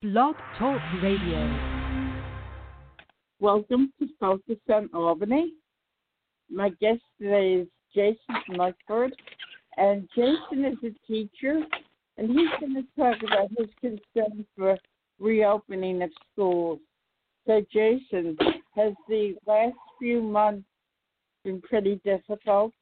Blog 0.00 0.36
Talk 0.56 0.80
Radio. 1.02 1.58
Welcome 3.40 3.92
to 3.98 4.06
Focus 4.20 4.58
on 4.72 4.88
Albany. 4.94 5.54
My 6.48 6.68
guest 6.80 7.00
today 7.20 7.54
is 7.54 7.68
Jason 7.92 8.56
Mutford, 8.56 9.12
and 9.76 10.08
Jason 10.14 10.64
is 10.66 10.76
a 10.84 10.94
teacher, 11.04 11.62
and 12.16 12.30
he's 12.30 12.48
going 12.60 12.74
to 12.74 12.84
talk 12.96 13.16
about 13.26 13.48
his 13.58 13.66
concern 13.80 14.46
for 14.56 14.78
reopening 15.18 16.00
of 16.02 16.10
schools. 16.32 16.78
So, 17.48 17.60
Jason, 17.72 18.36
has 18.76 18.92
the 19.08 19.34
last 19.48 19.74
few 19.98 20.22
months 20.22 20.68
been 21.42 21.60
pretty 21.60 22.00
difficult? 22.04 22.72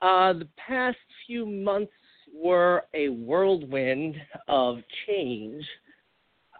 Uh, 0.00 0.32
the 0.32 0.48
past 0.56 0.96
few 1.26 1.44
months 1.44 1.92
were 2.34 2.82
a 2.94 3.08
whirlwind 3.08 4.16
of 4.48 4.78
change, 5.06 5.64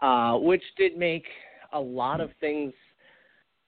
uh, 0.01 0.33
which 0.37 0.63
did 0.77 0.97
make 0.97 1.25
a 1.73 1.79
lot 1.79 2.21
of 2.21 2.29
things 2.39 2.73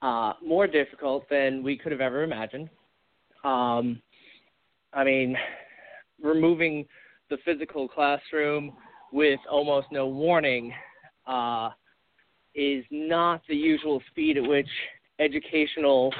uh, 0.02 0.34
more 0.46 0.68
difficult 0.68 1.28
than 1.30 1.64
we 1.64 1.78
could 1.78 1.92
have 1.92 2.02
ever 2.02 2.24
imagined. 2.24 2.70
Um, 3.44 4.02
I 4.94 5.04
mean, 5.04 5.36
removing 6.22 6.86
the 7.30 7.38
physical 7.44 7.88
classroom 7.88 8.74
with 9.12 9.40
almost 9.50 9.88
no 9.92 10.08
warning 10.08 10.74
uh, 11.28 11.70
is 12.56 12.86
not 12.90 13.42
the 13.48 13.56
usual 13.56 14.02
speed 14.10 14.38
at 14.38 14.48
which 14.48 14.70
educational 15.20 16.14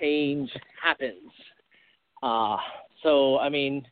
change 0.00 0.50
happens. 0.82 1.30
Uh, 2.22 2.56
so, 3.02 3.38
I 3.38 3.48
mean, 3.48 3.84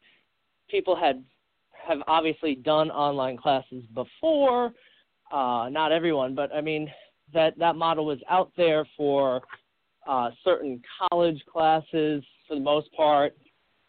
people 0.74 0.96
had 0.96 1.22
have 1.86 1.98
obviously 2.08 2.56
done 2.56 2.90
online 2.90 3.36
classes 3.36 3.84
before. 3.94 4.72
Uh, 5.32 5.68
not 5.70 5.92
everyone, 5.92 6.34
but 6.34 6.52
I 6.52 6.60
mean 6.60 6.90
that 7.32 7.56
that 7.58 7.76
model 7.76 8.04
was 8.04 8.18
out 8.28 8.50
there 8.56 8.84
for 8.96 9.40
uh, 10.08 10.30
certain 10.42 10.82
college 10.98 11.40
classes 11.50 12.24
for 12.48 12.54
the 12.56 12.60
most 12.60 12.92
part. 12.92 13.36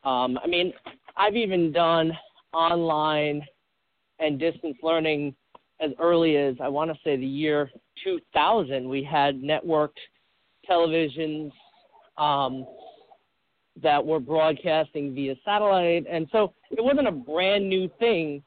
Um, 0.04 0.38
I 0.44 0.48
mean, 0.48 0.74
I've 1.18 1.36
even 1.36 1.72
done 1.72 2.12
online 2.54 3.42
and 4.20 4.40
distance 4.40 4.78
learning 4.84 5.36
as 5.82 5.90
early 6.00 6.38
as 6.38 6.56
I 6.62 6.68
want 6.68 6.92
to 6.92 6.98
say 7.04 7.18
the 7.18 7.26
year 7.26 7.72
2000. 8.04 8.88
We 8.88 9.04
had 9.04 9.42
networked 9.42 9.98
televisions. 10.70 11.52
Um, 12.18 12.66
that 13.82 14.04
were 14.04 14.20
broadcasting 14.20 15.14
via 15.14 15.36
satellite. 15.44 16.06
And 16.10 16.28
so 16.32 16.54
it 16.72 16.84
wasn't 16.84 17.08
a 17.08 17.12
brand 17.12 17.68
new 17.68 17.90
thing 18.00 18.42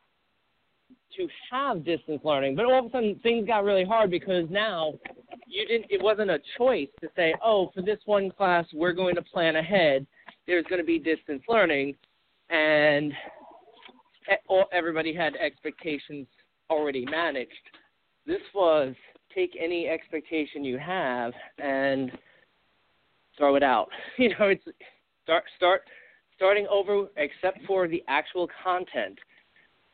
to 1.17 1.29
have 1.51 1.85
distance 1.85 2.21
learning, 2.25 2.55
but 2.55 2.65
all 2.65 2.79
of 2.79 2.87
a 2.87 2.91
sudden 2.91 3.19
things 3.23 3.47
got 3.47 3.65
really 3.65 3.85
hard 3.85 4.11
because 4.11 4.49
now 4.51 4.95
you 5.47 5.67
didn't 5.67 5.87
it 5.91 6.03
wasn't 6.03 6.31
a 6.31 6.39
choice 6.57 6.89
to 7.01 7.09
say, 7.17 7.35
"Oh, 7.43 7.71
for 7.75 7.83
this 7.83 7.99
one 8.05 8.31
class 8.31 8.67
we're 8.73 8.93
going 8.93 9.15
to 9.17 9.23
plan 9.23 9.57
ahead. 9.57 10.07
There's 10.47 10.65
going 10.67 10.81
to 10.81 10.87
be 10.87 10.99
distance 10.99 11.43
learning." 11.49 11.97
And 12.51 13.13
everybody 14.73 15.15
had 15.15 15.35
expectations 15.37 16.27
already 16.71 17.05
managed. 17.07 17.53
This 18.27 18.43
was 18.55 18.95
take 19.35 19.57
any 19.61 19.89
expectation 19.89 20.65
you 20.65 20.79
have 20.79 21.33
and 21.59 22.13
throw 23.37 23.57
it 23.57 23.63
out. 23.63 23.89
You 24.19 24.31
know, 24.31 24.47
it's 24.49 24.65
start 25.29 25.45
start 25.59 25.83
starting 26.37 26.67
over 26.71 27.09
except 27.19 27.59
for 27.67 27.87
the 27.87 28.03
actual 28.09 28.49
content. 28.65 29.19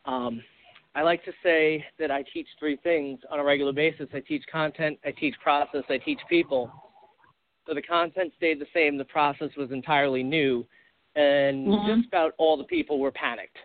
Um, 0.05 0.41
I 0.95 1.03
like 1.03 1.25
to 1.25 1.33
say 1.43 1.85
that 1.99 2.13
I 2.13 2.23
teach 2.33 2.47
three 2.61 2.77
things 2.77 3.19
on 3.33 3.41
a 3.41 3.45
regular 3.45 3.73
basis. 3.73 4.07
I 4.15 4.21
teach 4.21 4.45
content, 4.51 4.97
I 5.05 5.11
teach 5.11 5.35
process, 5.43 5.83
I 5.89 5.99
teach 5.99 6.21
people. 6.29 6.71
So 7.67 7.75
the 7.75 7.83
content 7.83 8.33
stayed 8.37 8.61
the 8.61 8.67
same, 8.73 8.97
the 8.97 9.05
process 9.07 9.49
was 9.57 9.73
entirely 9.73 10.23
new, 10.23 10.65
and 11.17 11.67
mm-hmm. 11.67 11.97
just 11.97 12.09
about 12.09 12.35
all 12.39 12.57
the 12.57 12.65
people 12.65 13.01
were 13.01 13.11
panicked. 13.11 13.57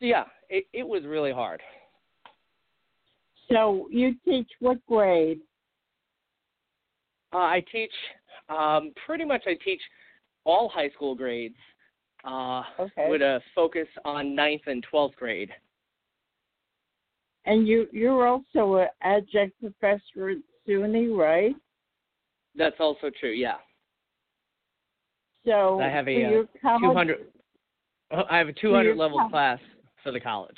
So 0.00 0.06
yeah, 0.06 0.24
it, 0.48 0.64
it 0.72 0.86
was 0.86 1.02
really 1.04 1.32
hard. 1.32 1.60
So 3.50 3.86
you 3.90 4.14
teach 4.24 4.48
what 4.60 4.78
grade? 4.86 5.40
Uh, 7.34 7.38
I 7.38 7.64
teach 7.70 7.92
um, 8.48 8.92
pretty 9.04 9.26
much. 9.26 9.42
I 9.46 9.56
teach 9.62 9.80
all 10.44 10.68
high 10.68 10.90
school 10.90 11.14
grades 11.14 11.56
uh, 12.24 12.62
okay. 12.78 13.08
with 13.08 13.22
a 13.22 13.40
focus 13.54 13.88
on 14.04 14.34
ninth 14.34 14.62
and 14.66 14.84
12th 14.92 15.14
grade. 15.16 15.50
And 17.44 17.66
you, 17.66 17.88
you're 17.92 18.26
also 18.26 18.76
an 18.76 18.88
adjunct 19.02 19.58
professor 19.60 20.30
at 20.30 20.38
SUNY, 20.68 21.16
right? 21.16 21.54
That's 22.54 22.76
also 22.78 23.10
true, 23.18 23.32
yeah. 23.32 23.56
So 25.44 25.80
I 25.80 25.88
have 25.88 26.08
a 26.08 26.24
uh, 26.24 26.42
college, 26.60 26.82
200. 26.82 27.18
I 28.30 28.38
have 28.38 28.48
a 28.48 28.52
200 28.52 28.96
level 28.96 29.18
college, 29.18 29.32
class 29.32 29.58
for 30.02 30.12
the 30.12 30.20
college. 30.20 30.56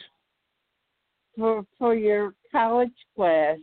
For 1.38 1.64
for 1.78 1.94
your 1.94 2.34
college 2.52 2.92
class, 3.16 3.56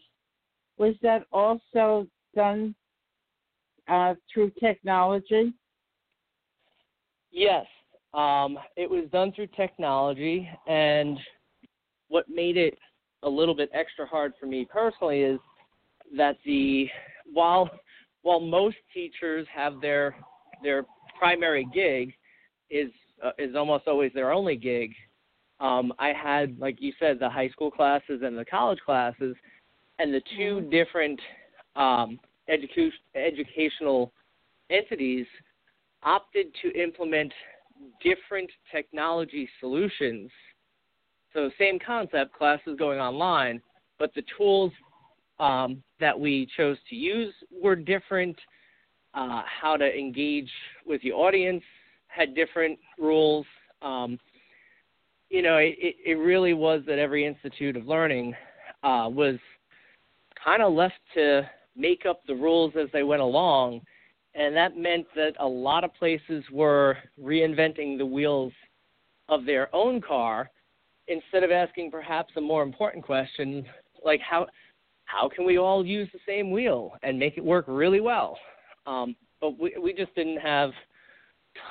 was 0.77 0.95
that 1.03 1.25
also 1.31 2.07
done 2.35 2.73
uh, 3.87 4.15
through 4.33 4.51
technology? 4.59 5.53
Yes, 7.31 7.65
um, 8.13 8.57
it 8.75 8.89
was 8.89 9.05
done 9.11 9.31
through 9.31 9.47
technology, 9.55 10.49
and 10.67 11.17
what 12.09 12.29
made 12.29 12.57
it 12.57 12.77
a 13.23 13.29
little 13.29 13.55
bit 13.55 13.69
extra 13.73 14.05
hard 14.05 14.33
for 14.39 14.47
me 14.47 14.67
personally 14.69 15.21
is 15.21 15.39
that 16.17 16.37
the 16.45 16.87
while 17.31 17.69
while 18.23 18.39
most 18.39 18.77
teachers 18.93 19.47
have 19.53 19.79
their 19.81 20.15
their 20.61 20.85
primary 21.17 21.65
gig 21.73 22.13
is 22.69 22.91
uh, 23.23 23.31
is 23.39 23.55
almost 23.55 23.87
always 23.87 24.11
their 24.13 24.31
only 24.31 24.55
gig. 24.55 24.91
Um, 25.59 25.93
I 25.99 26.09
had, 26.09 26.57
like 26.59 26.81
you 26.81 26.91
said, 26.99 27.19
the 27.19 27.29
high 27.29 27.49
school 27.49 27.69
classes 27.69 28.21
and 28.23 28.37
the 28.37 28.45
college 28.45 28.79
classes, 28.83 29.35
and 29.99 30.13
the 30.13 30.21
2 30.35 30.41
mm-hmm. 30.41 30.69
different 30.69 31.19
um, 31.75 32.19
education 32.49 32.99
educational 33.15 34.11
entities 34.69 35.27
opted 36.03 36.47
to 36.61 36.71
implement 36.81 37.31
different 38.03 38.49
technology 38.71 39.49
solutions. 39.59 40.29
So, 41.33 41.49
same 41.57 41.79
concept, 41.79 42.33
classes 42.33 42.75
going 42.77 42.99
online, 42.99 43.61
but 43.99 44.13
the 44.13 44.23
tools 44.37 44.71
um, 45.39 45.81
that 45.99 46.19
we 46.19 46.47
chose 46.57 46.77
to 46.89 46.95
use 46.95 47.33
were 47.51 47.75
different. 47.75 48.37
Uh, 49.13 49.41
how 49.61 49.75
to 49.75 49.85
engage 49.85 50.49
with 50.85 51.01
the 51.01 51.11
audience 51.11 51.63
had 52.07 52.33
different 52.33 52.79
rules. 52.97 53.45
Um, 53.81 54.17
you 55.29 55.41
know, 55.41 55.57
it, 55.57 55.75
it 56.05 56.17
really 56.17 56.53
was 56.53 56.81
that 56.87 56.97
every 56.97 57.25
institute 57.25 57.75
of 57.75 57.87
learning 57.87 58.33
uh, 58.83 59.09
was 59.11 59.35
kind 60.41 60.61
of 60.61 60.73
left 60.73 60.99
to 61.15 61.41
make 61.75 62.05
up 62.05 62.21
the 62.25 62.33
rules 62.33 62.73
as 62.81 62.87
they 62.93 63.03
went 63.03 63.21
along 63.21 63.81
and 64.33 64.55
that 64.55 64.77
meant 64.77 65.05
that 65.15 65.33
a 65.39 65.47
lot 65.47 65.83
of 65.83 65.93
places 65.95 66.43
were 66.51 66.97
reinventing 67.21 67.97
the 67.97 68.05
wheels 68.05 68.53
of 69.29 69.45
their 69.45 69.73
own 69.75 70.01
car 70.01 70.49
instead 71.07 71.43
of 71.43 71.51
asking 71.51 71.91
perhaps 71.91 72.33
a 72.37 72.41
more 72.41 72.63
important 72.63 73.03
question 73.03 73.65
like 74.03 74.19
how 74.21 74.47
how 75.05 75.27
can 75.27 75.45
we 75.45 75.57
all 75.57 75.85
use 75.85 76.07
the 76.13 76.19
same 76.25 76.51
wheel 76.51 76.93
and 77.03 77.19
make 77.19 77.37
it 77.37 77.43
work 77.43 77.65
really 77.67 77.99
well? 77.99 78.37
Um, 78.85 79.15
but 79.39 79.59
we 79.59 79.75
we 79.81 79.93
just 79.93 80.13
didn't 80.15 80.39
have 80.39 80.71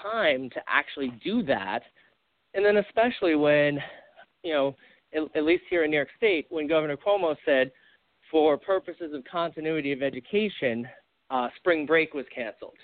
time 0.03 0.51
to 0.51 0.61
actually 0.69 1.13
do 1.25 1.43
that. 1.45 1.81
And 2.55 2.65
then 2.65 2.79
especially 2.79 3.35
when 3.35 3.79
you 4.43 4.53
know 4.53 4.77
at, 5.15 5.23
at 5.37 5.45
least 5.45 5.65
here 5.71 5.85
in 5.85 5.91
New 5.91 5.97
York 5.97 6.09
State 6.17 6.47
when 6.51 6.69
Governor 6.69 6.97
Cuomo 6.97 7.37
said 7.45 7.71
for 8.31 8.57
purposes 8.57 9.13
of 9.15 9.25
continuity 9.25 9.93
of 9.93 10.03
education 10.03 10.87
uh, 11.31 11.49
spring 11.57 11.87
break 11.87 12.15
was 12.15 12.27
canceled. 12.35 12.77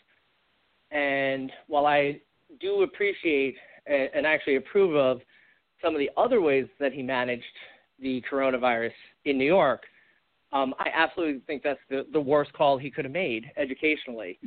And 0.90 1.50
while 1.66 1.86
I 1.86 2.20
do 2.60 2.82
appreciate 2.82 3.56
and, 3.86 4.26
actually 4.26 4.56
approve 4.56 4.96
of 4.96 5.20
some 5.82 5.94
of 5.94 5.98
the 5.98 6.10
other 6.16 6.40
ways 6.40 6.66
that 6.80 6.92
he 6.92 7.02
managed 7.02 7.44
the 8.00 8.22
coronavirus 8.30 8.92
in 9.24 9.38
New 9.38 9.44
York, 9.44 9.82
um, 10.52 10.74
I 10.78 10.88
absolutely 10.94 11.40
think 11.46 11.62
that's 11.62 11.80
the, 11.90 12.06
the 12.12 12.20
worst 12.20 12.52
call 12.52 12.78
he 12.78 12.90
could 12.90 13.04
have 13.04 13.12
made 13.12 13.50
educationally. 13.56 14.38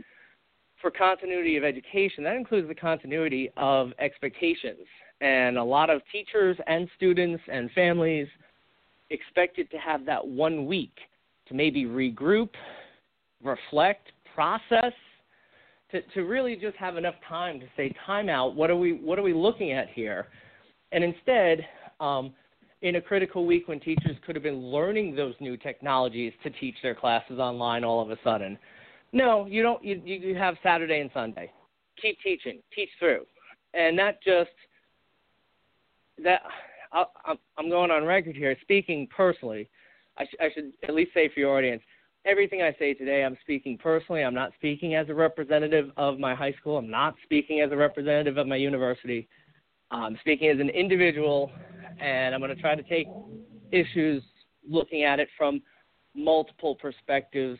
For 0.81 0.89
continuity 0.89 1.57
of 1.57 1.63
education, 1.63 2.23
that 2.23 2.35
includes 2.35 2.67
the 2.67 2.75
continuity 2.75 3.51
of 3.57 3.91
expectations. 3.99 4.87
And 5.19 5.57
a 5.57 5.63
lot 5.63 5.89
of 5.89 6.01
teachers 6.09 6.57
and 6.67 6.87
students 6.95 7.43
and 7.51 7.69
families 7.71 8.27
expected 9.09 9.69
to 9.71 9.77
have 9.77 10.05
that 10.05 10.25
one 10.25 10.65
week 10.65 10.95
to 11.47 11.53
maybe 11.53 11.83
regroup, 11.83 12.49
reflect, 13.43 14.11
process, 14.35 14.93
to, 15.91 16.01
to 16.13 16.21
really 16.21 16.55
just 16.55 16.77
have 16.77 16.97
enough 16.97 17.15
time 17.27 17.59
to 17.59 17.65
say, 17.75 17.93
time 18.05 18.29
out, 18.29 18.55
what 18.55 18.69
are 18.69 18.75
we, 18.75 18.93
what 18.93 19.17
are 19.17 19.23
we 19.23 19.33
looking 19.33 19.71
at 19.71 19.89
here? 19.89 20.27
And 20.91 21.03
instead, 21.03 21.65
um, 21.99 22.33
in 22.81 22.95
a 22.95 23.01
critical 23.01 23.45
week 23.45 23.67
when 23.67 23.79
teachers 23.79 24.15
could 24.25 24.35
have 24.35 24.43
been 24.43 24.67
learning 24.67 25.15
those 25.15 25.33
new 25.39 25.57
technologies 25.57 26.33
to 26.43 26.49
teach 26.49 26.75
their 26.81 26.95
classes 26.95 27.39
online 27.39 27.83
all 27.83 28.01
of 28.01 28.09
a 28.11 28.17
sudden. 28.23 28.57
No, 29.11 29.45
you 29.47 29.63
don't. 29.63 29.83
You 29.83 30.01
you 30.05 30.35
have 30.35 30.55
Saturday 30.61 30.99
and 30.99 31.09
Sunday. 31.13 31.51
Keep 32.01 32.17
teaching, 32.23 32.59
teach 32.73 32.89
through, 32.99 33.25
and 33.73 33.97
that 33.97 34.21
just 34.23 34.51
that 36.23 36.41
I, 36.93 37.05
I'm 37.57 37.69
going 37.69 37.91
on 37.91 38.05
record 38.05 38.35
here 38.35 38.55
speaking 38.61 39.07
personally. 39.15 39.67
I, 40.17 40.25
sh- 40.25 40.35
I 40.39 40.49
should 40.53 40.73
at 40.83 40.93
least 40.93 41.11
say 41.13 41.29
for 41.33 41.39
your 41.39 41.57
audience, 41.57 41.81
everything 42.25 42.61
I 42.61 42.75
say 42.77 42.93
today, 42.93 43.23
I'm 43.23 43.37
speaking 43.41 43.77
personally. 43.77 44.23
I'm 44.23 44.33
not 44.33 44.51
speaking 44.55 44.95
as 44.95 45.09
a 45.09 45.13
representative 45.13 45.91
of 45.97 46.19
my 46.19 46.35
high 46.35 46.53
school. 46.53 46.77
I'm 46.77 46.89
not 46.89 47.15
speaking 47.23 47.61
as 47.61 47.71
a 47.71 47.75
representative 47.75 48.37
of 48.37 48.47
my 48.47 48.55
university. 48.55 49.27
I'm 49.91 50.17
speaking 50.21 50.49
as 50.49 50.59
an 50.59 50.69
individual, 50.69 51.51
and 51.99 52.35
I'm 52.35 52.41
going 52.41 52.55
to 52.55 52.61
try 52.61 52.75
to 52.75 52.83
take 52.83 53.07
issues 53.71 54.23
looking 54.67 55.03
at 55.03 55.19
it 55.19 55.29
from 55.37 55.61
multiple 56.15 56.75
perspectives. 56.75 57.59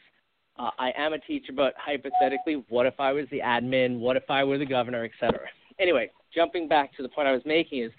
Uh, 0.57 0.71
I 0.77 0.91
am 0.97 1.13
a 1.13 1.19
teacher, 1.19 1.53
but 1.55 1.73
hypothetically, 1.77 2.63
what 2.69 2.85
if 2.85 2.99
I 2.99 3.13
was 3.13 3.25
the 3.31 3.39
admin? 3.39 3.99
What 3.99 4.17
if 4.17 4.29
I 4.29 4.43
were 4.43 4.57
the 4.57 4.65
governor, 4.65 5.03
et 5.05 5.11
cetera? 5.19 5.47
Anyway, 5.79 6.11
jumping 6.35 6.67
back 6.67 6.95
to 6.97 7.03
the 7.03 7.09
point 7.09 7.27
I 7.27 7.31
was 7.31 7.41
making 7.45 7.83
is 7.83 7.91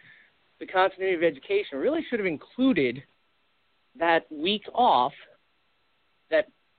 the 0.61 0.67
continuity 0.67 1.17
of 1.17 1.23
education 1.23 1.79
really 1.79 2.05
should 2.09 2.21
have 2.21 2.27
included 2.27 3.03
that 3.99 4.31
week 4.31 4.63
off 4.75 5.13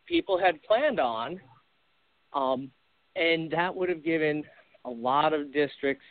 people 0.05 0.39
had 0.39 0.61
planned 0.63 0.99
on, 0.99 1.39
um, 2.33 2.71
and 3.15 3.51
that 3.51 3.75
would 3.75 3.89
have 3.89 4.03
given 4.03 4.43
a 4.85 4.89
lot 4.89 5.33
of 5.33 5.53
districts 5.53 6.05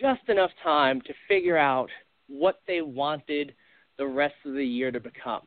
just 0.00 0.28
enough 0.28 0.50
time 0.62 1.00
to 1.02 1.12
figure 1.26 1.56
out 1.56 1.88
what 2.28 2.60
they 2.66 2.82
wanted 2.82 3.54
the 3.98 4.06
rest 4.06 4.34
of 4.44 4.54
the 4.54 4.64
year 4.64 4.90
to 4.90 5.00
become. 5.00 5.42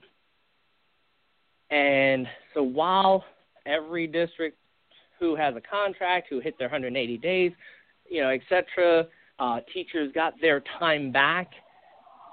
And 1.70 2.28
so 2.54 2.64
while 2.64 3.24
every 3.66 4.08
district 4.08 4.58
who 5.20 5.36
has 5.36 5.56
a 5.56 5.62
contract, 5.62 6.28
who 6.30 6.40
hit 6.40 6.58
their 6.58 6.68
180 6.68 7.18
days, 7.20 7.52
you 8.10 8.22
know, 8.22 8.30
et 8.30 8.42
cetera, 8.50 9.08
uh, 9.40 9.60
teachers 9.74 10.12
got 10.14 10.34
their 10.42 10.62
time 10.80 11.12
back. 11.12 11.50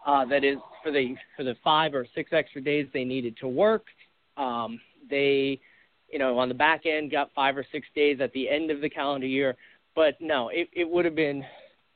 Uh, 0.07 0.25
that 0.25 0.43
is 0.43 0.57
for 0.83 0.91
the 0.91 1.15
for 1.37 1.45
the 1.45 1.55
five 1.63 1.95
or 1.95 2.07
six 2.15 2.31
extra 2.33 2.63
days 2.63 2.87
they 2.95 3.05
needed 3.05 3.37
to 3.39 3.47
work. 3.47 3.85
Um, 4.37 4.81
they, 5.11 5.61
you 6.11 6.19
know, 6.19 6.39
on 6.39 6.49
the 6.49 6.55
back 6.55 6.87
end 6.87 7.11
got 7.11 7.31
five 7.35 7.57
or 7.57 7.65
six 7.71 7.87
days 7.95 8.19
at 8.21 8.33
the 8.33 8.49
end 8.49 8.71
of 8.71 8.81
the 8.81 8.91
calendar 8.91 9.27
year. 9.27 9.57
But 9.95 10.15
no, 10.21 10.49
it, 10.49 10.69
it 10.73 10.89
would 10.89 11.05
have 11.05 11.15
been 11.15 11.45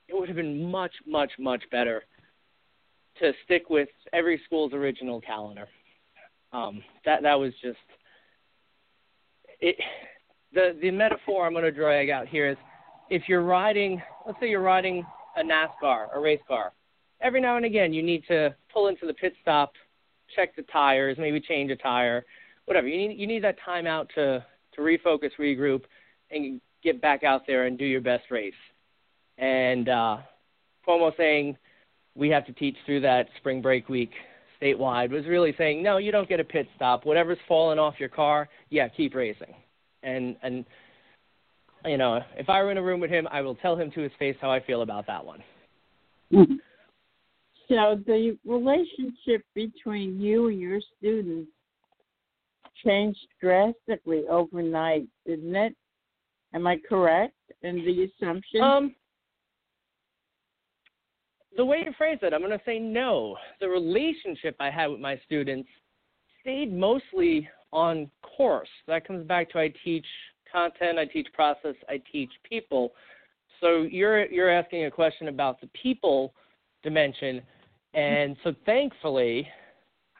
it 0.08 0.14
would 0.14 0.28
have 0.28 0.36
been 0.36 0.70
much 0.70 0.92
much 1.06 1.32
much 1.38 1.62
better 1.70 2.04
to 3.20 3.32
stick 3.44 3.70
with 3.70 3.88
every 4.12 4.40
school's 4.44 4.72
original 4.72 5.20
calendar. 5.20 5.68
Um, 6.52 6.82
that 7.04 7.22
that 7.22 7.38
was 7.38 7.52
just 7.62 7.78
it. 9.60 9.76
The 10.52 10.76
the 10.82 10.90
metaphor 10.90 11.46
I'm 11.46 11.52
going 11.52 11.64
to 11.64 11.70
drag 11.70 12.10
out 12.10 12.28
here 12.28 12.50
is 12.50 12.56
if 13.08 13.22
you're 13.28 13.42
riding, 13.42 14.02
let's 14.26 14.38
say 14.40 14.48
you're 14.48 14.60
riding 14.60 15.04
a 15.36 15.42
NASCAR, 15.42 16.14
a 16.14 16.20
race 16.20 16.40
car, 16.46 16.72
every 17.22 17.40
now 17.40 17.56
and 17.56 17.64
again 17.64 17.92
you 17.92 18.02
need 18.02 18.24
to 18.28 18.54
pull 18.72 18.88
into 18.88 19.06
the 19.06 19.14
pit 19.14 19.32
stop, 19.40 19.72
check 20.34 20.54
the 20.56 20.62
tires, 20.62 21.16
maybe 21.18 21.40
change 21.40 21.70
a 21.70 21.76
tire, 21.76 22.24
whatever. 22.66 22.88
You 22.88 23.08
need 23.08 23.18
you 23.18 23.26
need 23.26 23.44
that 23.44 23.56
time 23.64 23.86
out 23.86 24.10
to 24.14 24.44
to 24.74 24.80
refocus, 24.80 25.30
regroup, 25.38 25.82
and 26.30 26.60
get 26.82 27.00
back 27.00 27.22
out 27.24 27.42
there 27.46 27.66
and 27.66 27.78
do 27.78 27.84
your 27.84 28.00
best 28.00 28.24
race. 28.30 28.54
And 29.38 29.88
uh, 29.88 30.18
Cuomo 30.86 31.16
saying 31.16 31.56
we 32.14 32.28
have 32.28 32.46
to 32.46 32.52
teach 32.52 32.76
through 32.84 33.00
that 33.00 33.28
spring 33.38 33.62
break 33.62 33.88
week 33.88 34.10
statewide 34.60 35.10
was 35.10 35.26
really 35.26 35.54
saying 35.58 35.82
no, 35.82 35.96
you 35.96 36.12
don't 36.12 36.28
get 36.28 36.40
a 36.40 36.44
pit 36.44 36.68
stop. 36.76 37.04
Whatever's 37.04 37.38
falling 37.48 37.78
off 37.78 37.94
your 37.98 38.08
car, 38.08 38.48
yeah, 38.70 38.88
keep 38.88 39.14
racing. 39.14 39.54
And 40.02 40.36
and 40.42 40.64
you 41.84 41.98
know, 41.98 42.20
if 42.36 42.48
I 42.48 42.62
were 42.62 42.70
in 42.70 42.78
a 42.78 42.82
room 42.82 43.00
with 43.00 43.10
him, 43.10 43.26
I 43.30 43.40
will 43.40 43.56
tell 43.56 43.76
him 43.76 43.90
to 43.92 44.00
his 44.00 44.12
face 44.18 44.36
how 44.40 44.50
I 44.52 44.60
feel 44.60 44.82
about 44.82 45.06
that 45.06 45.24
one. 45.24 45.42
So 47.68 47.98
the 48.06 48.36
relationship 48.44 49.46
between 49.54 50.20
you 50.20 50.48
and 50.48 50.60
your 50.60 50.80
students 50.98 51.50
changed 52.84 53.26
drastically 53.40 54.22
overnight, 54.28 55.06
didn't 55.26 55.54
it? 55.54 55.74
Am 56.54 56.66
I 56.66 56.78
correct 56.88 57.34
in 57.62 57.76
the 57.76 58.04
assumption? 58.04 58.60
Um, 58.60 58.94
the 61.56 61.64
way 61.64 61.82
you 61.84 61.92
phrase 61.96 62.18
it, 62.22 62.32
I'm 62.32 62.40
going 62.40 62.50
to 62.52 62.64
say 62.64 62.78
no. 62.78 63.36
The 63.60 63.68
relationship 63.68 64.56
I 64.58 64.70
had 64.70 64.88
with 64.88 65.00
my 65.00 65.20
students 65.24 65.68
stayed 66.40 66.72
mostly 66.72 67.48
on 67.72 68.10
course. 68.22 68.68
That 68.86 69.06
comes 69.06 69.26
back 69.26 69.50
to 69.50 69.58
I 69.58 69.72
teach 69.84 70.06
content, 70.50 70.98
I 70.98 71.06
teach 71.06 71.28
process, 71.32 71.74
I 71.88 72.00
teach 72.10 72.30
people. 72.48 72.92
So 73.60 73.82
you're 73.82 74.26
you're 74.26 74.50
asking 74.50 74.86
a 74.86 74.90
question 74.90 75.28
about 75.28 75.60
the 75.60 75.68
people 75.80 76.34
dimension, 76.82 77.42
and 77.94 78.36
so 78.42 78.54
thankfully, 78.66 79.48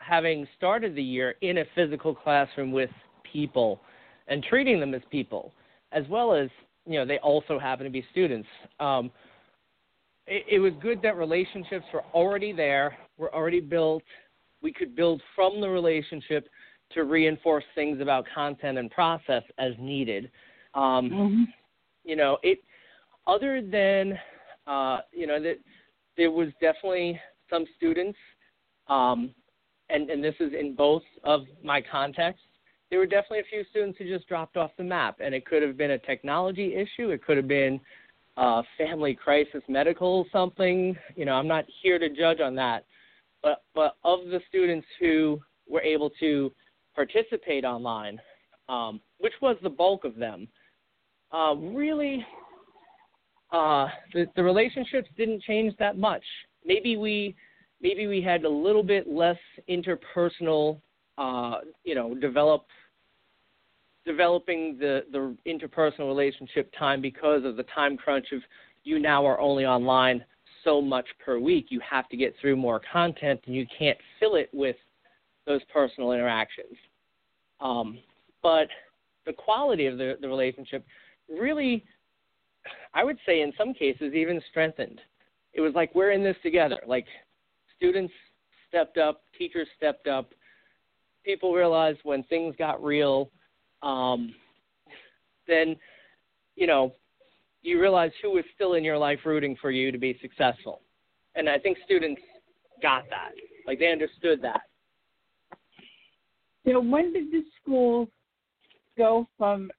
having 0.03 0.47
started 0.57 0.95
the 0.95 1.03
year 1.03 1.37
in 1.43 1.59
a 1.59 1.65
physical 1.75 2.15
classroom 2.15 2.73
with 2.73 2.91
people 3.31 3.81
and 4.29 4.43
treating 4.43 4.81
them 4.81 4.95
as 4.95 5.03
people, 5.11 5.53
as 5.93 6.05
well 6.09 6.35
as 6.35 6.49
you 6.87 6.99
know 6.99 7.07
they 7.07 7.19
also 7.19 7.59
happen 7.59 7.85
to 7.85 7.91
be 7.91 8.05
students. 8.11 8.49
Um, 8.81 9.11
it, 10.27 10.45
it 10.51 10.59
was 10.59 10.73
good 10.83 11.01
that 11.03 11.17
relationships 11.17 11.85
were 11.93 12.05
already 12.13 12.53
there, 12.53 12.97
were 13.19 13.35
already 13.35 13.61
built. 13.61 14.03
We 14.63 14.73
could 14.73 14.95
build 14.95 15.21
from 15.35 15.61
the 15.61 15.69
relationship 15.69 16.49
to 16.93 17.05
reinforce 17.05 17.65
things 17.75 18.01
about 18.01 18.27
content 18.35 18.79
and 18.79 18.91
process 18.91 19.43
as 19.59 19.73
needed. 19.79 20.31
Um, 20.75 21.11
mm-hmm. 21.11 21.43
You 22.05 22.17
know, 22.17 22.39
it 22.43 22.59
other 23.27 23.63
than 23.63 24.19
uh, 24.67 25.01
you 25.13 25.27
know 25.27 25.41
that 25.43 25.59
there 26.17 26.31
was 26.31 26.49
definitely 26.61 27.21
some 27.51 27.65
students, 27.77 28.19
um, 28.89 29.35
and 29.93 30.11
and 30.11 30.23
this 30.23 30.35
is 30.41 30.53
in 30.59 30.75
both 30.75 31.03
of 31.25 31.43
my 31.63 31.81
contexts. 31.81 32.45
There 32.91 32.99
were 32.99 33.07
definitely 33.07 33.41
a 33.41 33.45
few 33.45 33.65
students 33.71 33.99
who 33.99 34.07
just 34.07 34.29
dropped 34.29 34.57
off 34.57 34.71
the 34.77 34.85
map, 34.85 35.17
and 35.21 35.35
it 35.35 35.47
could 35.47 35.63
have 35.63 35.77
been 35.77 35.93
a 35.93 35.99
technology 35.99 36.75
issue. 36.75 37.11
It 37.11 37.25
could 37.25 37.37
have 37.39 37.49
been 37.49 37.81
uh, 38.37 38.63
family 38.77 39.15
crisis, 39.15 39.63
medical 39.69 40.27
something. 40.33 40.97
You 41.17 41.25
know, 41.25 41.35
I'm 41.35 41.49
not 41.49 41.65
here 41.83 41.99
to 41.99 42.09
judge 42.09 42.41
on 42.41 42.55
that, 42.57 42.85
but 43.43 43.63
but 43.75 43.97
of 44.05 44.27
the 44.27 44.41
students 44.49 44.87
who 45.01 45.41
were 45.69 45.83
able 45.83 46.11
to 46.21 46.53
participate 46.95 47.65
online, 47.65 48.21
um, 48.69 49.01
which 49.19 49.35
was 49.41 49.57
the 49.63 49.71
bulk 49.71 50.05
of 50.05 50.17
them, 50.17 50.49
uh, 51.33 51.55
really 51.57 52.25
uh, 53.53 53.87
the, 54.13 54.27
the 54.37 54.43
relationships 54.43 55.09
didn't 55.17 55.43
change 55.43 55.75
that 55.79 55.97
much. 55.97 56.23
Maybe 56.65 56.97
we 56.97 57.35
maybe 57.83 58.07
we 58.07 58.23
had 58.23 58.45
a 58.45 58.49
little 58.49 58.83
bit 58.83 59.09
less 59.09 59.39
interpersonal, 59.69 60.81
uh, 61.19 61.59
you 61.85 61.95
know, 61.95 62.15
develop 62.15 62.67
developing 64.05 64.77
the 64.79 65.05
the 65.13 65.37
interpersonal 65.47 66.09
relationship 66.09 66.73
time 66.79 67.01
because 67.01 67.45
of 67.45 67.57
the 67.57 67.65
time 67.65 67.97
crunch 67.97 68.27
of 68.33 68.41
you 68.85 68.99
now 68.99 69.25
are 69.25 69.41
only 69.41 69.65
online 69.65 70.25
so 70.65 70.81
much 70.81 71.07
per 71.25 71.39
week. 71.39 71.67
You 71.69 71.81
have 71.89 72.09
to 72.09 72.17
get 72.17 72.35
through 72.41 72.57
more 72.57 72.81
content, 72.93 73.41
and 73.47 73.55
you 73.55 73.67
can't 73.77 73.99
fill 74.19 74.37
it 74.37 74.49
with 74.53 74.77
those 75.47 75.61
personal 75.73 76.13
interactions. 76.13 76.77
Um, 77.61 77.99
but 78.43 78.69
the 79.27 79.33
quality 79.33 79.87
of 79.87 79.99
the, 79.99 80.17
the 80.21 80.29
relationship 80.29 80.85
really, 81.29 81.85
I 82.95 83.05
would 83.05 83.19
say, 83.25 83.43
in 83.43 83.53
some 83.57 83.73
cases, 83.73 84.15
even 84.15 84.41
strengthened. 84.51 85.01
It 85.53 85.61
was 85.61 85.75
like 85.75 85.95
we're 85.95 86.13
in 86.13 86.25
this 86.25 86.37
together. 86.43 86.79
Like 86.87 87.07
students 87.83 88.13
stepped 88.69 88.97
up, 88.97 89.23
teachers 89.37 89.67
stepped 89.77 90.07
up. 90.07 90.33
People 91.25 91.53
realized 91.53 91.99
when 92.05 92.23
things 92.25 92.55
got 92.57 92.83
real, 92.83 93.31
um, 93.83 94.35
then 95.49 95.77
you 96.55 96.67
know 96.67 96.93
you 97.63 97.81
realize 97.81 98.13
who 98.23 98.31
was 98.31 98.45
still 98.55 98.75
in 98.75 98.85
your 98.85 98.99
life 98.99 99.21
rooting 99.25 99.57
for 99.61 99.71
you 99.71 99.91
to 99.91 99.99
be 99.99 100.19
successful. 100.21 100.81
And 101.35 101.49
I 101.49 101.59
think 101.59 101.79
students 101.85 102.21
got 102.81 103.05
that. 103.11 103.31
Like 103.67 103.79
they 103.79 103.91
understood 103.91 104.41
that. 104.43 104.63
So 106.67 106.81
when 106.81 107.13
did 107.13 107.31
the 107.33 107.43
school 107.61 108.09
go 108.97 109.27
from 109.39 109.71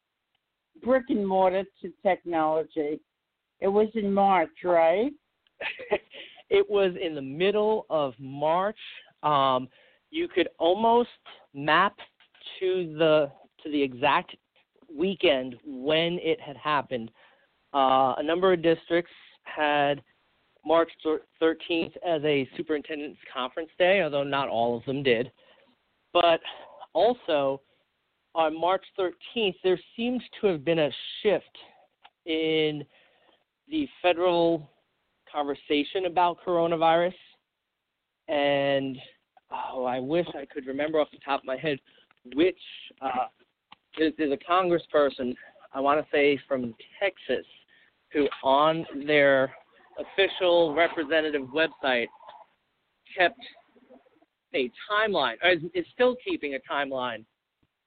brick 0.84 1.04
and 1.10 1.26
mortar 1.26 1.64
to 1.82 1.94
technology? 2.06 3.00
It 3.60 3.68
was 3.68 3.88
in 3.96 4.14
March, 4.14 4.50
right? 4.64 5.12
it 6.54 6.70
was 6.70 6.94
in 7.02 7.16
the 7.16 7.22
middle 7.22 7.88
of 7.90 8.14
March. 8.20 8.78
Um, 9.24 9.68
you 10.12 10.28
could 10.28 10.48
almost 10.60 11.10
map 11.54 11.98
to 12.60 12.96
the 12.98 13.32
to 13.64 13.72
the 13.72 13.82
exact 13.82 14.36
weekend 14.96 15.56
when 15.66 16.20
it 16.22 16.40
had 16.40 16.56
happened. 16.56 17.10
Uh, 17.74 18.14
a 18.18 18.24
number 18.24 18.54
of 18.54 18.62
districts 18.62 19.12
had 19.44 20.02
March 20.64 20.92
13th 21.42 21.94
as 22.08 22.22
a 22.24 22.48
superintendent's 22.56 23.20
conference 23.34 23.70
day, 23.80 24.04
although 24.04 24.24
not 24.24 24.48
all 24.48 24.78
of 24.78 24.86
them 24.86 25.02
did. 25.02 25.32
But 26.14 26.40
also, 26.94 27.62
on 28.36 28.60
March 28.60 28.84
13th, 29.00 29.56
there 29.64 29.80
seems 29.96 30.22
to 30.40 30.48
have 30.48 30.64
been 30.64 30.80
a 30.80 30.92
shift 31.22 31.58
in 32.26 32.86
the 33.68 33.88
federal 34.04 34.70
conversation 35.34 36.06
about 36.06 36.38
coronavirus. 36.46 37.14
And 38.28 38.98
oh, 39.52 39.86
I 39.86 40.00
wish 40.00 40.28
I 40.36 40.46
could 40.46 40.66
remember 40.66 41.00
off 41.00 41.10
the 41.12 41.18
top 41.26 41.42
of 41.42 41.46
my 41.46 41.58
head 41.58 41.80
which 42.36 42.60
uh, 43.02 43.28
there's, 43.98 44.14
there's 44.18 44.32
a 44.32 44.52
congressperson, 44.52 45.36
I 45.74 45.80
want 45.80 46.00
to 46.00 46.08
say 46.12 46.40
from 46.48 46.74
Texas, 47.02 47.46
who 48.12 48.28
on 48.44 48.86
their 49.06 49.52
official 50.00 50.74
representative 50.74 51.44
website 51.54 52.08
kept 53.18 53.40
a 54.56 54.72
timeline, 54.92 55.36
or 55.44 55.52
is 55.74 55.86
still 55.94 56.16
keeping 56.24 56.56
a 56.56 56.72
timeline 56.72 57.26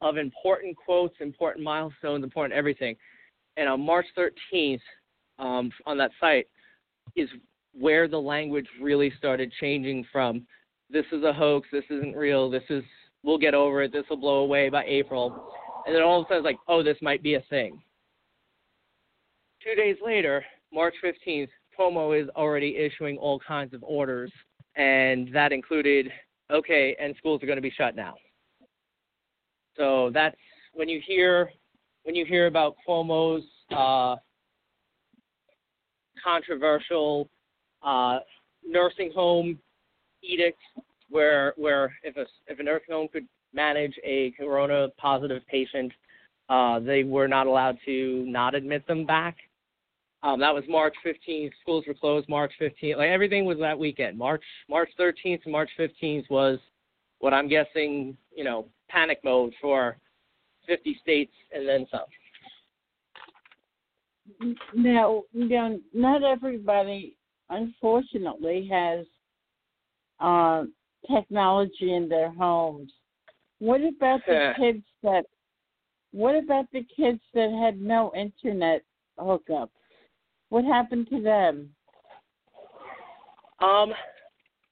of 0.00 0.16
important 0.16 0.76
quotes, 0.76 1.14
important 1.20 1.64
milestones, 1.64 2.24
important 2.24 2.56
everything. 2.56 2.96
And 3.56 3.68
on 3.68 3.80
March 3.80 4.06
13th, 4.18 4.80
um, 5.38 5.70
on 5.86 5.96
that 5.98 6.10
site, 6.20 6.46
is 7.14 7.28
where 7.72 8.08
the 8.08 8.20
language 8.20 8.66
really 8.80 9.12
started 9.18 9.52
changing 9.60 10.06
from 10.10 10.46
this 10.90 11.04
is 11.12 11.24
a 11.24 11.32
hoax, 11.32 11.68
this 11.72 11.84
isn't 11.90 12.16
real, 12.16 12.50
this 12.50 12.62
is 12.70 12.84
we'll 13.22 13.38
get 13.38 13.54
over 13.54 13.82
it, 13.82 13.92
this 13.92 14.04
will 14.08 14.16
blow 14.16 14.38
away 14.38 14.68
by 14.68 14.84
April. 14.84 15.52
And 15.86 15.94
then 15.94 16.02
all 16.02 16.20
of 16.20 16.26
a 16.26 16.28
sudden 16.28 16.38
it's 16.38 16.44
like, 16.44 16.58
oh, 16.68 16.82
this 16.82 16.96
might 17.02 17.22
be 17.22 17.34
a 17.34 17.44
thing. 17.50 17.82
Two 19.62 19.74
days 19.74 19.96
later, 20.04 20.44
March 20.72 20.94
15th, 21.04 21.48
Cuomo 21.78 22.20
is 22.20 22.28
already 22.30 22.76
issuing 22.76 23.18
all 23.18 23.40
kinds 23.40 23.74
of 23.74 23.82
orders, 23.82 24.32
and 24.76 25.28
that 25.32 25.52
included, 25.52 26.10
okay, 26.50 26.96
and 27.00 27.14
schools 27.16 27.42
are 27.42 27.46
going 27.46 27.56
to 27.56 27.62
be 27.62 27.70
shut 27.70 27.96
now. 27.96 28.14
So 29.76 30.10
that's 30.14 30.36
when 30.72 30.88
you 30.88 31.00
hear 31.04 31.50
when 32.04 32.14
you 32.14 32.24
hear 32.24 32.46
about 32.46 32.76
Cuomo's 32.86 33.44
uh, 33.76 34.16
controversial 36.22 37.28
uh, 37.82 38.18
nursing 38.66 39.12
home 39.14 39.58
edict, 40.22 40.58
where 41.10 41.54
where 41.56 41.94
if 42.02 42.16
a 42.16 42.26
if 42.46 42.58
a 42.58 42.62
nursing 42.62 42.94
home 42.94 43.08
could 43.12 43.26
manage 43.52 43.94
a 44.04 44.32
corona 44.32 44.88
positive 44.98 45.42
patient, 45.48 45.92
uh, 46.48 46.78
they 46.80 47.04
were 47.04 47.28
not 47.28 47.46
allowed 47.46 47.78
to 47.84 48.24
not 48.26 48.54
admit 48.54 48.86
them 48.86 49.06
back. 49.06 49.36
Um, 50.22 50.40
that 50.40 50.54
was 50.54 50.64
March 50.68 50.94
15th. 51.04 51.52
Schools 51.62 51.84
were 51.86 51.94
closed 51.94 52.28
March 52.28 52.52
15th. 52.60 52.96
Like 52.96 53.10
everything 53.10 53.44
was 53.44 53.58
that 53.58 53.78
weekend. 53.78 54.18
March 54.18 54.42
March 54.68 54.90
13th 54.98 55.40
and 55.44 55.52
March 55.52 55.70
15th 55.78 56.28
was 56.30 56.58
what 57.20 57.32
I'm 57.32 57.48
guessing, 57.48 58.16
you 58.34 58.44
know, 58.44 58.66
panic 58.88 59.20
mode 59.24 59.54
for 59.60 59.96
50 60.66 60.98
states 61.00 61.32
and 61.54 61.66
then 61.66 61.86
some. 61.90 62.02
Now, 64.74 65.22
you 65.32 65.48
know, 65.48 65.80
not 65.92 66.22
everybody, 66.22 67.16
unfortunately, 67.50 68.68
has 68.70 69.06
uh, 70.20 70.64
technology 71.10 71.94
in 71.94 72.08
their 72.08 72.32
homes. 72.32 72.92
What 73.58 73.80
about 73.80 74.20
the 74.26 74.52
kids 74.58 74.84
that? 75.02 75.24
What 76.12 76.34
about 76.34 76.66
the 76.72 76.84
kids 76.96 77.20
that 77.34 77.50
had 77.62 77.80
no 77.80 78.12
internet 78.16 78.82
hookup? 79.18 79.70
What 80.48 80.64
happened 80.64 81.08
to 81.10 81.20
them? 81.20 81.70
Um, 83.60 83.92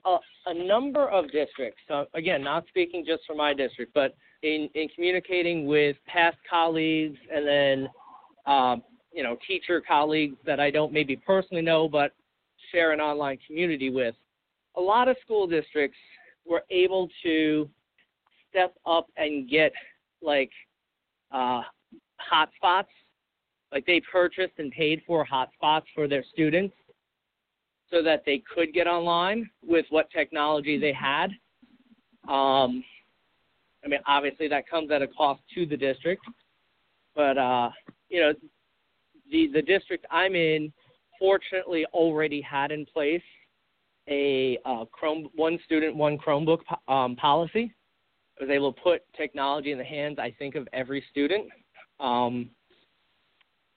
a, 0.04 0.18
a 0.46 0.54
number 0.54 1.08
of 1.08 1.30
districts. 1.32 1.80
So 1.88 2.06
again, 2.14 2.42
not 2.42 2.66
speaking 2.68 3.04
just 3.06 3.22
for 3.26 3.34
my 3.34 3.54
district, 3.54 3.92
but 3.94 4.14
in 4.42 4.68
in 4.74 4.88
communicating 4.94 5.66
with 5.66 5.96
past 6.06 6.36
colleagues 6.48 7.18
and 7.32 7.46
then 7.46 7.88
um, 8.46 8.82
you 9.14 9.22
know 9.22 9.38
teacher 9.46 9.80
colleagues 9.80 10.36
that 10.44 10.60
I 10.60 10.70
don't 10.70 10.92
maybe 10.92 11.16
personally 11.16 11.62
know, 11.62 11.88
but 11.88 12.12
share 12.72 12.92
an 12.92 13.00
online 13.00 13.38
community 13.46 13.90
with. 13.90 14.14
A 14.76 14.80
lot 14.80 15.08
of 15.08 15.16
school 15.24 15.46
districts 15.46 15.98
were 16.44 16.64
able 16.70 17.08
to 17.22 17.68
step 18.50 18.74
up 18.84 19.06
and 19.16 19.48
get 19.48 19.72
like 20.20 20.50
uh, 21.32 21.62
hotspots 22.32 22.86
like 23.72 23.86
they 23.86 24.00
purchased 24.00 24.54
and 24.58 24.70
paid 24.70 25.02
for 25.06 25.26
hotspots 25.26 25.84
for 25.94 26.06
their 26.06 26.24
students 26.32 26.74
so 27.90 28.02
that 28.02 28.22
they 28.24 28.42
could 28.52 28.72
get 28.72 28.86
online 28.86 29.50
with 29.66 29.84
what 29.90 30.08
technology 30.10 30.78
they 30.78 30.92
had. 30.92 31.26
Um, 32.28 32.84
I 33.84 33.88
mean, 33.88 34.00
obviously 34.06 34.48
that 34.48 34.68
comes 34.68 34.90
at 34.90 35.02
a 35.02 35.08
cost 35.08 35.42
to 35.54 35.66
the 35.66 35.76
district, 35.76 36.24
but 37.14 37.36
uh, 37.36 37.70
you 38.08 38.20
know, 38.20 38.32
the 39.30 39.48
the 39.52 39.62
district 39.62 40.06
I'm 40.10 40.34
in 40.34 40.72
fortunately 41.18 41.86
already 41.92 42.40
had 42.40 42.70
in 42.70 42.86
place 42.86 43.22
a 44.08 44.58
uh, 44.64 44.84
Chrome 44.86 45.28
one 45.34 45.58
student 45.64 45.96
one 45.96 46.18
Chromebook 46.18 46.60
um, 46.88 47.16
policy. 47.16 47.74
I 48.38 48.44
was 48.44 48.50
able 48.50 48.72
to 48.72 48.80
put 48.80 49.02
technology 49.16 49.70
in 49.70 49.78
the 49.78 49.84
hands, 49.84 50.18
I 50.18 50.34
think, 50.38 50.56
of 50.56 50.66
every 50.72 51.04
student. 51.10 51.48
Um, 52.00 52.50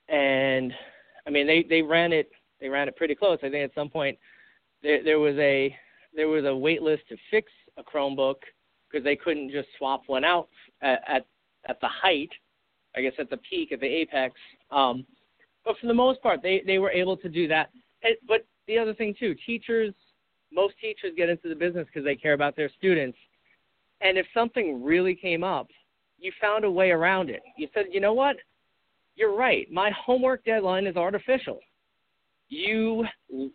and 0.10 0.74
I 1.26 1.30
mean 1.30 1.48
they 1.48 1.64
they 1.64 1.82
ran 1.82 2.14
it 2.14 2.30
they 2.60 2.70
ran 2.70 2.88
it 2.88 2.96
pretty 2.96 3.16
close. 3.16 3.40
I 3.44 3.50
think 3.50 3.70
at 3.70 3.76
some 3.76 3.90
point 3.90 4.18
there 4.84 5.04
there 5.04 5.20
was 5.20 5.36
a 5.38 5.76
there 6.16 6.28
was 6.28 6.46
a 6.46 6.56
wait 6.56 6.82
list 6.82 7.04
to 7.10 7.18
fix 7.30 7.52
a 7.78 7.84
Chromebook 7.84 8.36
because 8.90 9.04
they 9.04 9.16
couldn't 9.16 9.52
just 9.52 9.68
swap 9.78 10.04
one 10.08 10.24
out 10.24 10.50
at, 10.82 11.02
at 11.08 11.26
at 11.68 11.80
the 11.82 11.88
height, 11.88 12.30
I 12.96 13.02
guess 13.02 13.14
at 13.20 13.30
the 13.30 13.38
peak 13.38 13.72
at 13.72 13.80
the 13.80 13.88
apex. 13.88 14.36
Um, 14.72 15.06
but 15.68 15.78
for 15.80 15.86
the 15.86 15.94
most 15.94 16.22
part, 16.24 16.42
they 16.42 16.64
they 16.66 16.80
were 16.80 16.90
able 16.90 17.16
to 17.18 17.30
do 17.30 17.48
that. 17.50 17.70
And, 18.02 18.16
but 18.28 18.46
the 18.68 18.80
other 18.80 18.96
thing 18.96 19.14
too, 19.20 19.36
teachers 19.46 19.94
most 20.52 20.74
teachers 20.82 21.12
get 21.16 21.30
into 21.30 21.50
the 21.50 21.56
business 21.56 21.86
because 21.88 22.06
they 22.06 22.16
care 22.16 22.34
about 22.34 22.56
their 22.56 22.72
students. 22.78 23.18
And 24.02 24.18
if 24.18 24.26
something 24.34 24.84
really 24.84 25.14
came 25.14 25.44
up, 25.44 25.68
you 26.18 26.32
found 26.42 26.64
a 26.64 26.72
way 26.72 26.92
around 26.92 27.30
it. 27.30 27.42
You 27.58 27.68
said, 27.74 27.86
you 27.92 28.00
know 28.00 28.14
what? 28.14 28.38
you're 29.18 29.36
right. 29.36 29.70
My 29.72 29.92
homework 29.92 30.46
deadline 30.46 30.88
is 30.88 30.96
artificial. 30.96 31.60
You 32.50 33.04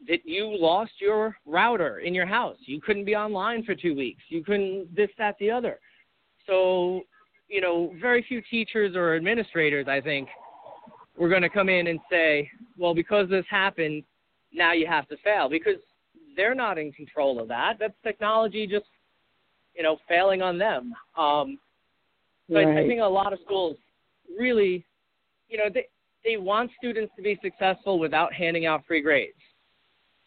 that 0.06 0.18
you 0.24 0.54
lost 0.60 0.92
your 0.98 1.34
router 1.46 2.00
in 2.00 2.14
your 2.14 2.26
house. 2.26 2.58
You 2.66 2.80
couldn't 2.80 3.06
be 3.06 3.14
online 3.14 3.64
for 3.64 3.74
two 3.74 3.94
weeks. 3.96 4.22
You 4.28 4.44
couldn't 4.44 4.94
this, 4.94 5.08
that, 5.16 5.36
the 5.40 5.50
other. 5.50 5.78
So, 6.46 7.02
you 7.48 7.62
know, 7.62 7.94
very 8.00 8.22
few 8.28 8.42
teachers 8.50 8.94
or 8.94 9.16
administrators, 9.16 9.86
I 9.88 10.02
think, 10.02 10.28
were 11.22 11.28
going 11.28 11.42
to 11.42 11.48
come 11.48 11.68
in 11.68 11.86
and 11.86 12.00
say, 12.10 12.50
well, 12.76 12.94
because 12.94 13.28
this 13.30 13.44
happened, 13.48 14.02
now 14.52 14.72
you 14.72 14.86
have 14.86 15.08
to 15.08 15.16
fail 15.24 15.48
because 15.48 15.80
they're 16.36 16.54
not 16.54 16.78
in 16.78 16.92
control 16.92 17.40
of 17.40 17.48
that. 17.48 17.74
That's 17.78 17.94
technology 18.02 18.66
just, 18.66 18.86
you 19.76 19.82
know, 19.82 19.96
failing 20.08 20.42
on 20.42 20.58
them. 20.58 20.92
Um, 21.16 21.58
but 22.48 22.64
right. 22.64 22.84
I 22.84 22.86
think 22.86 23.00
a 23.00 23.04
lot 23.04 23.32
of 23.32 23.38
schools 23.44 23.76
really 24.38 24.84
you 25.52 25.58
know, 25.58 25.68
they 25.72 25.86
they 26.24 26.36
want 26.38 26.70
students 26.78 27.12
to 27.16 27.22
be 27.22 27.38
successful 27.42 27.98
without 27.98 28.32
handing 28.32 28.64
out 28.64 28.84
free 28.86 29.02
grades, 29.02 29.36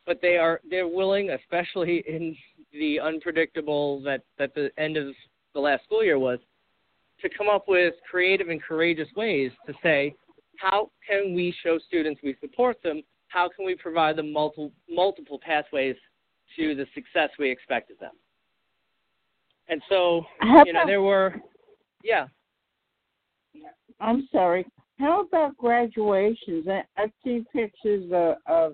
but 0.05 0.19
they 0.21 0.37
are 0.37 0.61
they're 0.69 0.87
willing, 0.87 1.31
especially 1.31 2.03
in 2.07 2.37
the 2.71 2.99
unpredictable 2.99 4.01
that 4.03 4.21
that 4.37 4.53
the 4.53 4.69
end 4.77 4.95
of 4.95 5.07
the 5.53 5.59
last 5.59 5.83
school 5.83 6.03
year 6.03 6.19
was, 6.19 6.39
to 7.21 7.29
come 7.29 7.47
up 7.49 7.65
with 7.67 7.95
creative 8.09 8.49
and 8.49 8.61
courageous 8.61 9.07
ways 9.15 9.51
to 9.65 9.73
say, 9.81 10.13
how 10.57 10.91
can 11.07 11.33
we 11.33 11.53
show 11.63 11.77
students 11.87 12.21
we 12.23 12.35
support 12.41 12.81
them? 12.83 13.01
How 13.27 13.49
can 13.49 13.65
we 13.65 13.75
provide 13.75 14.15
them 14.15 14.31
multiple 14.31 14.71
multiple 14.89 15.39
pathways 15.43 15.95
to 16.57 16.75
the 16.75 16.85
success 16.93 17.29
we 17.37 17.49
expect 17.49 17.91
of 17.91 17.99
them? 17.99 18.11
And 19.67 19.81
so, 19.89 20.25
you 20.65 20.73
know, 20.73 20.85
there 20.85 21.01
were, 21.01 21.35
yeah. 22.03 22.27
I'm 23.99 24.27
sorry. 24.31 24.65
How 24.99 25.21
about 25.21 25.57
graduations? 25.57 26.67
I, 26.67 26.83
I've 26.97 27.11
seen 27.23 27.45
pictures 27.51 28.09
of, 28.13 28.35
of, 28.45 28.73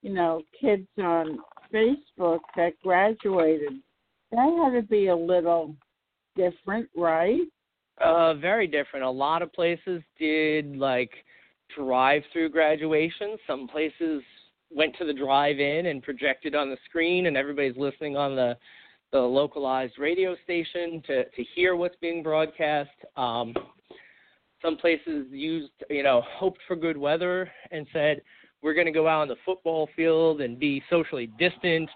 you 0.00 0.12
know, 0.12 0.42
kids 0.58 0.86
on 0.98 1.38
Facebook 1.72 2.40
that 2.56 2.72
graduated. 2.82 3.74
That 4.30 4.60
had 4.64 4.80
to 4.80 4.86
be 4.86 5.08
a 5.08 5.16
little 5.16 5.76
different, 6.36 6.88
right? 6.96 7.40
Uh, 8.00 8.34
very 8.34 8.66
different. 8.66 9.04
A 9.04 9.10
lot 9.10 9.42
of 9.42 9.52
places 9.52 10.02
did 10.18 10.76
like 10.76 11.10
drive-through 11.76 12.50
graduations. 12.50 13.38
Some 13.46 13.68
places 13.68 14.22
went 14.70 14.96
to 14.98 15.04
the 15.04 15.12
drive-in 15.12 15.86
and 15.86 16.02
projected 16.02 16.54
on 16.54 16.70
the 16.70 16.78
screen, 16.84 17.26
and 17.26 17.36
everybody's 17.36 17.76
listening 17.76 18.16
on 18.16 18.34
the 18.36 18.56
the 19.12 19.20
localized 19.20 19.98
radio 19.98 20.34
station 20.42 21.02
to 21.06 21.24
to 21.24 21.44
hear 21.54 21.76
what's 21.76 21.96
being 22.00 22.22
broadcast. 22.22 22.90
Um, 23.16 23.54
some 24.62 24.76
places 24.76 25.26
used, 25.30 25.72
you 25.90 26.02
know, 26.02 26.22
hoped 26.26 26.60
for 26.66 26.76
good 26.76 26.96
weather 26.96 27.50
and 27.72 27.86
said, 27.92 28.22
we're 28.62 28.74
going 28.74 28.86
to 28.86 28.92
go 28.92 29.08
out 29.08 29.22
on 29.22 29.28
the 29.28 29.36
football 29.44 29.88
field 29.96 30.40
and 30.40 30.58
be 30.58 30.82
socially 30.88 31.26
distant 31.38 31.90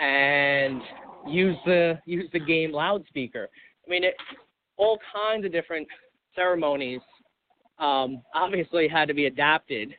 and 0.00 0.82
use 1.26 1.56
the 1.64 1.98
use 2.04 2.28
the 2.32 2.40
game 2.40 2.72
loudspeaker. 2.72 3.48
I 3.86 3.90
mean, 3.90 4.04
it, 4.04 4.14
all 4.78 4.98
kinds 5.12 5.44
of 5.44 5.52
different 5.52 5.86
ceremonies 6.34 7.00
um, 7.78 8.22
obviously 8.34 8.88
had 8.88 9.08
to 9.08 9.14
be 9.14 9.26
adapted. 9.26 9.94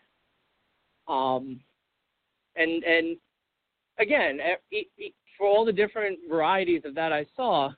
Um, 1.07 1.59
and 2.55 2.83
and 2.83 3.17
again, 3.99 4.39
for 5.37 5.47
all 5.47 5.65
the 5.65 5.71
different 5.71 6.19
varieties 6.29 6.81
of 6.85 6.95
that 6.95 7.13
I 7.13 7.25
saw, 7.35 7.71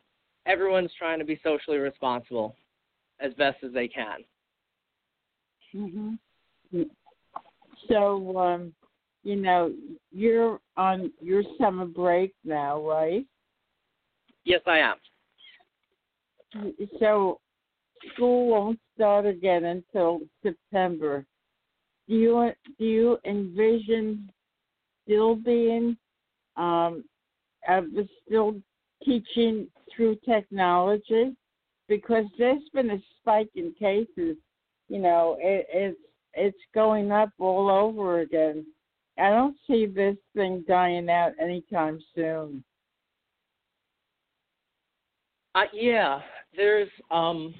everyone's 0.45 0.91
trying 0.97 1.19
to 1.19 1.25
be 1.25 1.39
socially 1.43 1.77
responsible 1.77 2.55
as 3.19 3.33
best 3.33 3.63
as 3.63 3.73
they 3.73 3.87
can. 3.87 4.23
Mhm. 5.73 6.17
So, 7.87 8.37
um, 8.37 8.73
you 9.23 9.35
know, 9.35 9.73
you're 10.11 10.59
on 10.77 11.11
your 11.21 11.43
summer 11.57 11.85
break 11.85 12.33
now, 12.43 12.81
right? 12.81 13.25
Yes, 14.43 14.61
I 14.65 14.79
am. 14.79 14.97
So, 16.99 17.39
school 18.13 18.47
won't 18.47 18.79
start 18.95 19.25
again 19.25 19.65
until 19.65 20.21
September. 20.43 21.25
Do 22.07 22.15
you 22.15 22.51
do 22.77 22.85
you 22.85 23.17
envision 23.25 24.29
still 25.03 25.35
being 25.35 25.95
um, 26.57 27.03
still 28.25 28.55
teaching 29.03 29.67
through 29.95 30.17
technology? 30.25 31.35
Because 31.87 32.25
there's 32.37 32.67
been 32.73 32.91
a 32.91 33.01
spike 33.19 33.49
in 33.55 33.73
cases. 33.79 34.37
You 34.89 34.99
know, 34.99 35.37
it, 35.39 35.67
it's 35.71 35.99
it's 36.33 36.57
going 36.73 37.11
up 37.11 37.29
all 37.39 37.69
over 37.69 38.21
again. 38.21 38.65
I 39.17 39.29
don't 39.29 39.55
see 39.67 39.85
this 39.85 40.17
thing 40.35 40.63
dying 40.67 41.09
out 41.09 41.33
anytime 41.39 41.99
soon. 42.15 42.63
Uh, 45.53 45.63
yeah, 45.73 46.21
there's 46.55 46.89
um, 47.09 47.53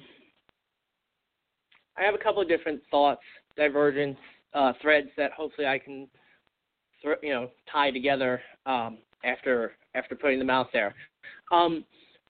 I 1.96 2.02
have 2.02 2.14
a 2.14 2.18
couple 2.18 2.42
of 2.42 2.48
different 2.48 2.80
thoughts, 2.90 3.22
divergence 3.56 4.16
uh, 4.54 4.72
threads 4.80 5.08
that 5.16 5.32
hopefully 5.32 5.66
I 5.66 5.78
can, 5.78 6.08
th- 7.02 7.18
you 7.22 7.32
know, 7.32 7.50
tie 7.70 7.90
together 7.90 8.40
um, 8.66 8.98
after 9.24 9.72
after 9.94 10.14
putting 10.14 10.38
them 10.38 10.50
out 10.50 10.68
there. 10.72 10.94
Um, 11.50 11.84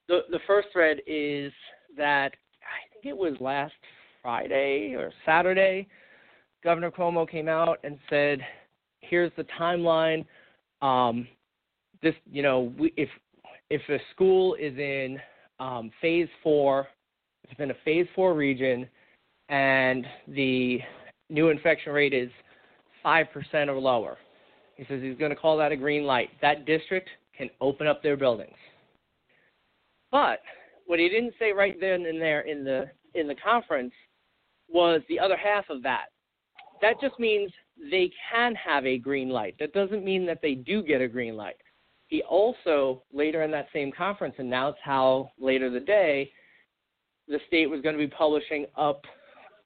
the 0.09 0.21
the 0.31 0.41
first 0.47 0.69
thread 0.73 0.99
is 1.07 1.53
that 1.97 2.33
I 2.63 2.93
think 2.93 3.07
it 3.07 3.17
was 3.17 3.35
last 3.41 3.75
Friday 4.23 4.95
or 4.97 5.13
Saturday, 5.27 5.89
Governor 6.63 6.91
Cuomo 6.91 7.29
came 7.29 7.49
out 7.49 7.79
and 7.85 7.99
said, 8.09 8.41
"Here's 9.01 9.33
the 9.37 9.45
timeline. 9.59 10.25
Um, 10.81 11.27
this, 12.03 12.15
you 12.31 12.43
know, 12.43 12.73
we, 12.79 12.93
if 12.97 13.09
if 13.71 13.83
a 13.89 13.99
school 14.13 14.55
is 14.55 14.77
in 14.79 15.19
um, 15.63 15.91
phase 16.01 16.29
four, 16.43 16.89
it's 17.49 17.61
in 17.61 17.71
a 17.71 17.77
phase 17.85 18.07
four 18.17 18.35
region, 18.35 18.89
and 19.49 20.05
the 20.29 20.81
new 21.31 21.51
infection 21.51 21.93
rate 21.93 22.13
is 22.13 22.31
five 23.03 23.27
percent 23.33 23.71
or 23.71 23.79
lower, 23.79 24.19
he 24.77 24.85
says 24.89 25.01
he's 25.03 25.17
going 25.17 25.31
to 25.31 25.37
call 25.37 25.57
that 25.59 25.71
a 25.71 25.77
green 25.77 26.05
light. 26.05 26.31
That 26.41 26.67
district 26.67 27.09
can 27.37 27.49
open 27.61 27.87
up 27.87 28.03
their 28.03 28.17
buildings. 28.17 28.57
But 30.11 30.41
what 30.87 30.99
he 30.99 31.09
didn't 31.09 31.35
say 31.39 31.53
right 31.53 31.77
then 31.81 32.07
and 32.07 32.21
there 32.21 32.41
in 32.41 32.65
the 32.65 32.91
in 33.15 33.29
the 33.29 33.37
conference 33.37 33.93
was 34.69 35.01
the 35.09 35.21
other 35.21 35.37
half 35.37 35.67
of 35.71 35.83
that. 35.85 36.07
That 36.81 37.01
just 37.01 37.19
means 37.21 37.53
they 37.91 38.11
can 38.33 38.55
have 38.57 38.85
a 38.85 38.99
green 38.99 39.29
light. 39.29 39.55
That 39.61 39.73
doesn't 39.73 40.05
mean 40.05 40.27
that 40.27 40.41
they 40.43 40.55
do 40.55 40.83
get 40.83 41.01
a 41.01 41.09
green 41.09 41.37
light. 41.37 41.57
He 42.13 42.21
also 42.25 43.03
later 43.11 43.43
in 43.43 43.51
that 43.53 43.69
same 43.73 43.91
conference 43.91 44.35
announced 44.37 44.81
how 44.85 45.31
later 45.41 45.71
the 45.71 45.81
day 45.81 46.31
the 47.27 47.39
state 47.47 47.71
was 47.71 47.81
going 47.81 47.95
to 47.95 47.99
be 47.99 48.07
publishing 48.07 48.67
up 48.77 49.07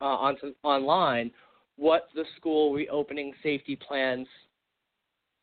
uh, 0.01 0.33
online 0.63 1.33
what 1.75 2.07
the 2.15 2.23
school 2.37 2.73
reopening 2.73 3.33
safety 3.43 3.75
plans 3.75 4.29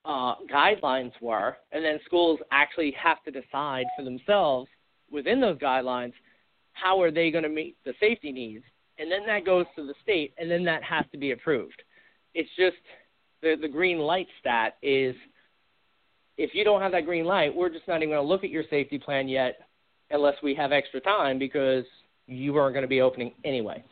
uh, 0.06 0.36
guidelines 0.49 1.12
were, 1.19 1.58
and 1.73 1.84
then 1.84 1.99
schools 2.06 2.39
actually 2.54 2.91
have 2.91 3.21
to 3.23 3.32
decide 3.32 3.86
for 3.97 4.06
themselves 4.06 4.69
within 5.12 5.41
those 5.41 5.58
guidelines 5.58 6.13
how 6.71 7.01
are 7.01 7.12
they 7.12 7.32
going 7.32 7.43
to 7.43 7.49
meet 7.49 7.75
the 7.84 7.93
safety 7.99 8.32
needs, 8.32 8.63
and 8.97 9.12
then 9.12 9.25
that 9.25 9.45
goes 9.45 9.65
to 9.75 9.86
the 9.86 9.93
state, 10.01 10.34
and 10.38 10.49
then 10.49 10.63
that 10.63 10.82
has 10.84 11.04
to 11.12 11.17
be 11.17 11.32
approved. 11.32 11.84
It's 12.34 12.49
just 12.58 12.77
the 13.41 13.58
the 13.62 13.67
green 13.67 13.97
light 13.97 14.27
stat 14.39 14.77
is 14.82 15.17
if 16.38 16.54
you 16.54 16.63
don't 16.63 16.82
have 16.82 16.91
that 16.91 17.06
green 17.06 17.26
light, 17.26 17.56
we're 17.56 17.69
just 17.69 17.88
not 17.88 17.98
even 17.98 18.10
going 18.10 18.24
to 18.24 18.28
look 18.28 18.43
at 18.43 18.50
your 18.50 18.63
safety 18.69 18.98
plan 18.98 19.28
yet 19.28 19.67
unless 20.12 20.36
we 20.41 20.56
have 20.56 20.72
extra 20.72 21.00
time 21.02 21.38
because 21.38 21.86
you 22.28 22.56
aren't 22.58 22.74
going 22.74 22.84
to 22.84 22.88
be 22.88 23.02
opening 23.02 23.34
anyway. 23.43 23.84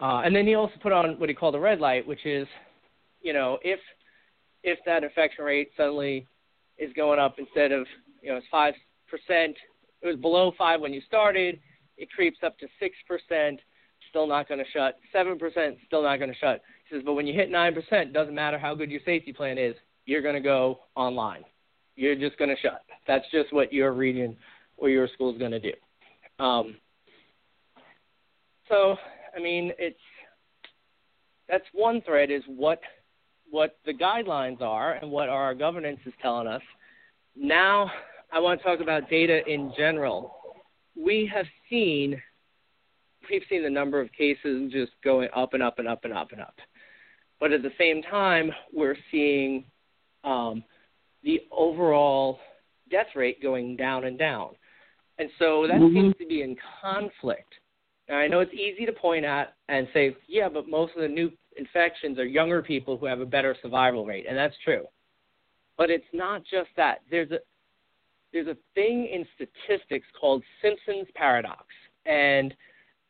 Uh, 0.00 0.22
and 0.24 0.34
then 0.34 0.46
he 0.46 0.54
also 0.54 0.74
put 0.82 0.92
on 0.92 1.18
what 1.18 1.28
he 1.28 1.34
called 1.34 1.54
a 1.54 1.60
red 1.60 1.80
light, 1.80 2.06
which 2.06 2.24
is, 2.26 2.46
you 3.20 3.32
know, 3.32 3.58
if 3.62 3.78
if 4.64 4.78
that 4.86 5.02
infection 5.02 5.44
rate 5.44 5.70
suddenly 5.76 6.26
is 6.78 6.92
going 6.94 7.18
up 7.18 7.36
instead 7.38 7.72
of 7.72 7.86
you 8.20 8.30
know 8.30 8.36
it's 8.36 8.46
five 8.50 8.74
percent, 9.08 9.56
it 10.02 10.06
was 10.06 10.16
below 10.16 10.52
five 10.58 10.80
when 10.80 10.92
you 10.92 11.00
started, 11.06 11.60
it 11.96 12.10
creeps 12.10 12.38
up 12.44 12.58
to 12.58 12.66
six 12.80 12.96
percent, 13.06 13.60
still 14.10 14.26
not 14.26 14.48
going 14.48 14.58
to 14.58 14.70
shut. 14.72 14.98
Seven 15.12 15.38
percent, 15.38 15.76
still 15.86 16.02
not 16.02 16.16
going 16.16 16.32
to 16.32 16.38
shut. 16.38 16.62
He 16.88 16.96
says, 16.96 17.02
but 17.04 17.14
when 17.14 17.26
you 17.26 17.34
hit 17.34 17.50
nine 17.50 17.74
percent, 17.74 18.12
doesn't 18.12 18.34
matter 18.34 18.58
how 18.58 18.74
good 18.74 18.90
your 18.90 19.00
safety 19.04 19.32
plan 19.32 19.56
is, 19.56 19.74
you're 20.04 20.22
going 20.22 20.34
to 20.34 20.40
go 20.40 20.80
online. 20.96 21.44
You're 21.96 22.14
just 22.14 22.38
going 22.38 22.50
to 22.50 22.60
shut. 22.60 22.82
That's 23.06 23.24
just 23.30 23.52
what 23.52 23.72
your 23.72 23.92
region 23.92 24.36
or 24.76 24.88
your 24.88 25.08
school 25.08 25.32
is 25.32 25.38
going 25.38 25.50
to 25.52 25.60
do. 25.60 25.72
Um, 26.38 26.76
so, 28.68 28.96
I 29.36 29.40
mean, 29.40 29.72
it's 29.78 29.98
that's 31.48 31.64
one 31.72 32.00
thread 32.02 32.30
is 32.30 32.42
what 32.46 32.80
what 33.50 33.76
the 33.84 33.92
guidelines 33.92 34.62
are 34.62 34.94
and 34.94 35.10
what 35.10 35.28
our 35.28 35.54
governance 35.54 36.00
is 36.06 36.14
telling 36.22 36.46
us. 36.46 36.62
Now, 37.36 37.90
I 38.32 38.40
want 38.40 38.60
to 38.60 38.66
talk 38.66 38.80
about 38.80 39.10
data 39.10 39.40
in 39.46 39.72
general. 39.76 40.34
We 40.96 41.30
have 41.32 41.46
seen 41.68 42.20
we've 43.30 43.42
seen 43.48 43.62
the 43.62 43.70
number 43.70 44.00
of 44.00 44.10
cases 44.12 44.72
just 44.72 44.92
going 45.04 45.28
up 45.34 45.54
and 45.54 45.62
up 45.62 45.78
and 45.78 45.86
up 45.86 46.04
and 46.04 46.12
up 46.12 46.32
and 46.32 46.40
up. 46.40 46.54
But 47.38 47.52
at 47.52 47.62
the 47.62 47.72
same 47.78 48.02
time, 48.02 48.50
we're 48.72 48.96
seeing 49.10 49.64
um, 50.24 50.64
the 51.22 51.40
overall 51.50 52.38
death 52.90 53.06
rate 53.14 53.42
going 53.42 53.76
down 53.76 54.04
and 54.04 54.18
down. 54.18 54.50
And 55.18 55.28
so 55.38 55.66
that 55.66 55.76
mm-hmm. 55.76 55.94
seems 55.94 56.14
to 56.18 56.26
be 56.26 56.42
in 56.42 56.56
conflict. 56.80 57.54
Now, 58.08 58.16
I 58.16 58.26
know 58.26 58.40
it's 58.40 58.52
easy 58.52 58.86
to 58.86 58.92
point 58.92 59.24
at 59.24 59.54
and 59.68 59.86
say, 59.94 60.16
yeah, 60.28 60.48
but 60.48 60.68
most 60.68 60.94
of 60.96 61.02
the 61.02 61.08
new 61.08 61.30
infections 61.56 62.18
are 62.18 62.24
younger 62.24 62.62
people 62.62 62.96
who 62.96 63.06
have 63.06 63.20
a 63.20 63.26
better 63.26 63.56
survival 63.62 64.04
rate, 64.04 64.26
and 64.28 64.36
that's 64.36 64.54
true. 64.64 64.84
But 65.78 65.90
it's 65.90 66.04
not 66.12 66.42
just 66.42 66.68
that. 66.76 67.00
There's 67.10 67.30
a 67.30 67.38
there's 68.32 68.48
a 68.48 68.56
thing 68.74 69.06
in 69.12 69.26
statistics 69.34 70.06
called 70.18 70.42
Simpson's 70.62 71.08
paradox. 71.14 71.64
And 72.06 72.54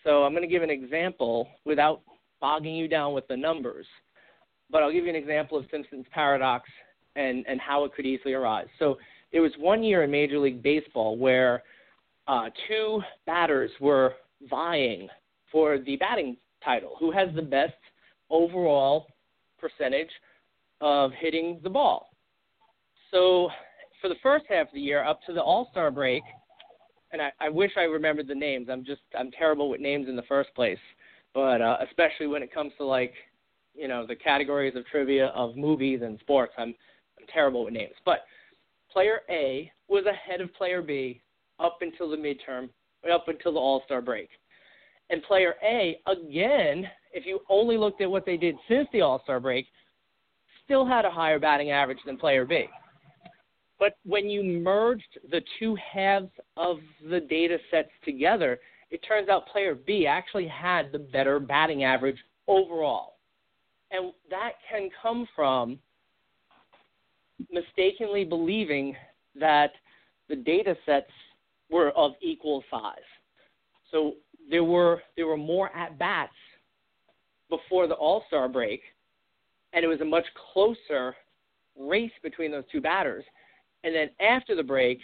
so 0.05 0.25
I'm 0.25 0.33
going 0.33 0.43
to 0.43 0.49
give 0.49 0.63
an 0.63 0.71
example 0.71 1.49
without 1.65 2.03
bogging 2.41 2.75
you 2.75 2.89
down 2.89 3.15
with 3.15 3.27
the 3.29 3.37
numbers. 3.37 3.87
But 4.71 4.83
I'll 4.83 4.93
give 4.93 5.05
you 5.05 5.11
an 5.11 5.17
example 5.17 5.57
of 5.57 5.65
Simpson's 5.71 6.07
paradox 6.13 6.69
and, 7.17 7.45
and 7.47 7.61
how 7.61 7.85
it 7.85 7.95
could 7.95 8.07
easily 8.07 8.35
arise. 8.35 8.67
So 8.79 8.99
there 9.33 9.43
was 9.43 9.53
one 9.59 9.83
year 9.83 10.03
in 10.03 10.11
Major 10.11 10.39
League 10.39 10.63
Baseball 10.63 11.17
where 11.17 11.63
uh, 12.29 12.51
two 12.69 13.03
batters 13.27 13.71
were 13.81 14.15
vying 14.49 15.09
for 15.51 15.79
the 15.79 15.97
batting 15.97 16.37
title. 16.65 16.97
Who 16.99 17.11
has 17.11 17.29
the 17.35 17.43
best 17.43 17.75
overall 18.31 19.07
percentage 19.59 20.11
of 20.81 21.13
hitting 21.13 21.61
the 21.63 21.71
ball. 21.71 22.11
So 23.11 23.49
for 24.01 24.09
the 24.09 24.17
first 24.23 24.45
half 24.49 24.67
of 24.67 24.75
the 24.75 24.81
year, 24.81 25.05
up 25.05 25.21
to 25.27 25.33
the 25.33 25.41
All 25.41 25.69
Star 25.71 25.91
break, 25.91 26.23
and 27.13 27.23
I, 27.23 27.31
I 27.41 27.49
wish 27.49 27.71
I 27.77 27.83
remembered 27.83 28.27
the 28.27 28.35
names. 28.35 28.69
I'm 28.71 28.85
just 28.85 29.03
I'm 29.17 29.31
terrible 29.31 29.71
with 29.71 29.81
names 29.81 30.09
in 30.09 30.17
the 30.17 30.23
first 30.23 30.53
place, 30.55 30.79
but 31.35 31.63
uh, 31.63 31.77
especially 31.89 32.27
when 32.27 32.43
it 32.43 32.53
comes 32.53 32.73
to 32.79 32.85
like 32.85 33.15
you 33.75 33.87
know 33.87 34.07
the 34.07 34.17
categories 34.17 34.75
of 34.75 34.85
trivia 34.87 35.27
of 35.29 35.57
movies 35.57 36.01
and 36.03 36.19
sports, 36.21 36.53
I'm 36.59 36.75
I'm 37.23 37.29
terrible 37.33 37.65
with 37.65 37.75
names. 37.75 37.95
But 38.05 38.25
player 38.91 39.21
A 39.31 39.71
was 39.89 40.05
ahead 40.07 40.41
of 40.41 40.53
player 40.55 40.83
B 40.83 41.21
up 41.59 41.79
until 41.81 42.11
the 42.11 42.17
midterm, 42.17 42.69
up 43.13 43.29
until 43.29 43.53
the 43.53 43.59
All 43.59 43.83
Star 43.85 44.03
break. 44.03 44.29
And 45.11 45.23
player 45.23 45.55
A, 45.65 45.99
again, 46.07 46.89
if 47.13 47.27
you 47.27 47.41
only 47.49 47.77
looked 47.77 48.01
at 48.01 48.11
what 48.11 48.27
they 48.27 48.37
did 48.37 48.57
since 48.69 48.89
the 48.93 49.03
All 49.03 49.21
Star 49.23 49.41
break, 49.41 49.67
still 50.65 50.87
had 50.87 51.05
a 51.05 51.11
higher 51.11 51.39
batting 51.39 51.71
average 51.71 51.99
than 52.07 52.17
player 52.17 52.45
B. 52.45 52.67
But 53.79 53.97
when 54.05 54.29
you 54.29 54.43
merged 54.43 55.19
the 55.31 55.43
two 55.59 55.77
halves 55.77 56.31
of 56.57 56.79
the 57.11 57.21
data 57.21 57.59
sets 57.71 57.91
together, 58.05 58.59
it 58.91 59.01
turns 59.07 59.29
out 59.29 59.49
player 59.49 59.75
B 59.75 60.07
actually 60.07 60.47
had 60.47 60.93
the 60.93 60.99
better 60.99 61.41
batting 61.41 61.85
average 61.85 62.19
overall. 62.47 63.15
And 63.91 64.13
that 64.31 64.53
can 64.71 64.89
come 65.03 65.27
from 65.35 65.79
mistakenly 67.51 68.25
believing 68.25 68.95
that 69.39 69.73
the 70.29 70.37
data 70.37 70.77
sets 70.87 71.11
were 71.71 71.91
of 71.91 72.13
equal 72.21 72.63
size. 72.71 72.97
So 73.91 74.15
there 74.51 74.65
were 74.65 75.03
there 75.17 75.27
were 75.27 75.37
more 75.37 75.75
at 75.77 75.99
bats 75.99 76.33
before 77.49 77.87
the 77.87 77.95
All 77.95 78.25
Star 78.29 78.49
break, 78.49 78.81
and 79.73 79.85
it 79.85 79.89
was 79.89 80.01
a 80.01 80.05
much 80.05 80.25
closer 80.53 81.15
race 81.79 82.13
between 82.23 82.51
those 82.51 82.65
two 82.71 82.81
batters. 82.81 83.25
And 83.85 83.95
then 83.95 84.11
after 84.21 84.55
the 84.55 84.63
break, 84.63 85.01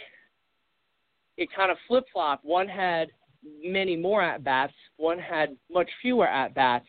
it 1.37 1.49
kind 1.55 1.71
of 1.71 1.77
flip 1.87 2.05
flopped. 2.11 2.45
One 2.45 2.67
had 2.67 3.09
many 3.63 3.95
more 3.95 4.21
at 4.21 4.43
bats, 4.43 4.73
one 4.97 5.19
had 5.19 5.55
much 5.71 5.89
fewer 6.01 6.27
at 6.27 6.53
bats. 6.53 6.85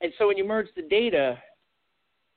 And 0.00 0.12
so 0.18 0.28
when 0.28 0.36
you 0.36 0.44
merge 0.44 0.68
the 0.76 0.82
data, 0.82 1.38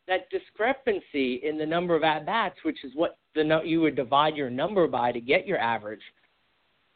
that 0.08 0.30
discrepancy 0.30 1.42
in 1.44 1.58
the 1.58 1.66
number 1.66 1.96
of 1.96 2.04
at 2.04 2.26
bats, 2.26 2.58
which 2.63 2.84
is 2.84 2.92
what 2.96 3.18
the 3.36 3.62
you 3.63 3.82
would 3.82 3.96
divide 3.96 4.36
your 4.36 4.50
number 4.50 4.88
by 4.88 5.12
to 5.12 5.22
get 5.22 5.48
your 5.48 5.58
average, 5.58 6.02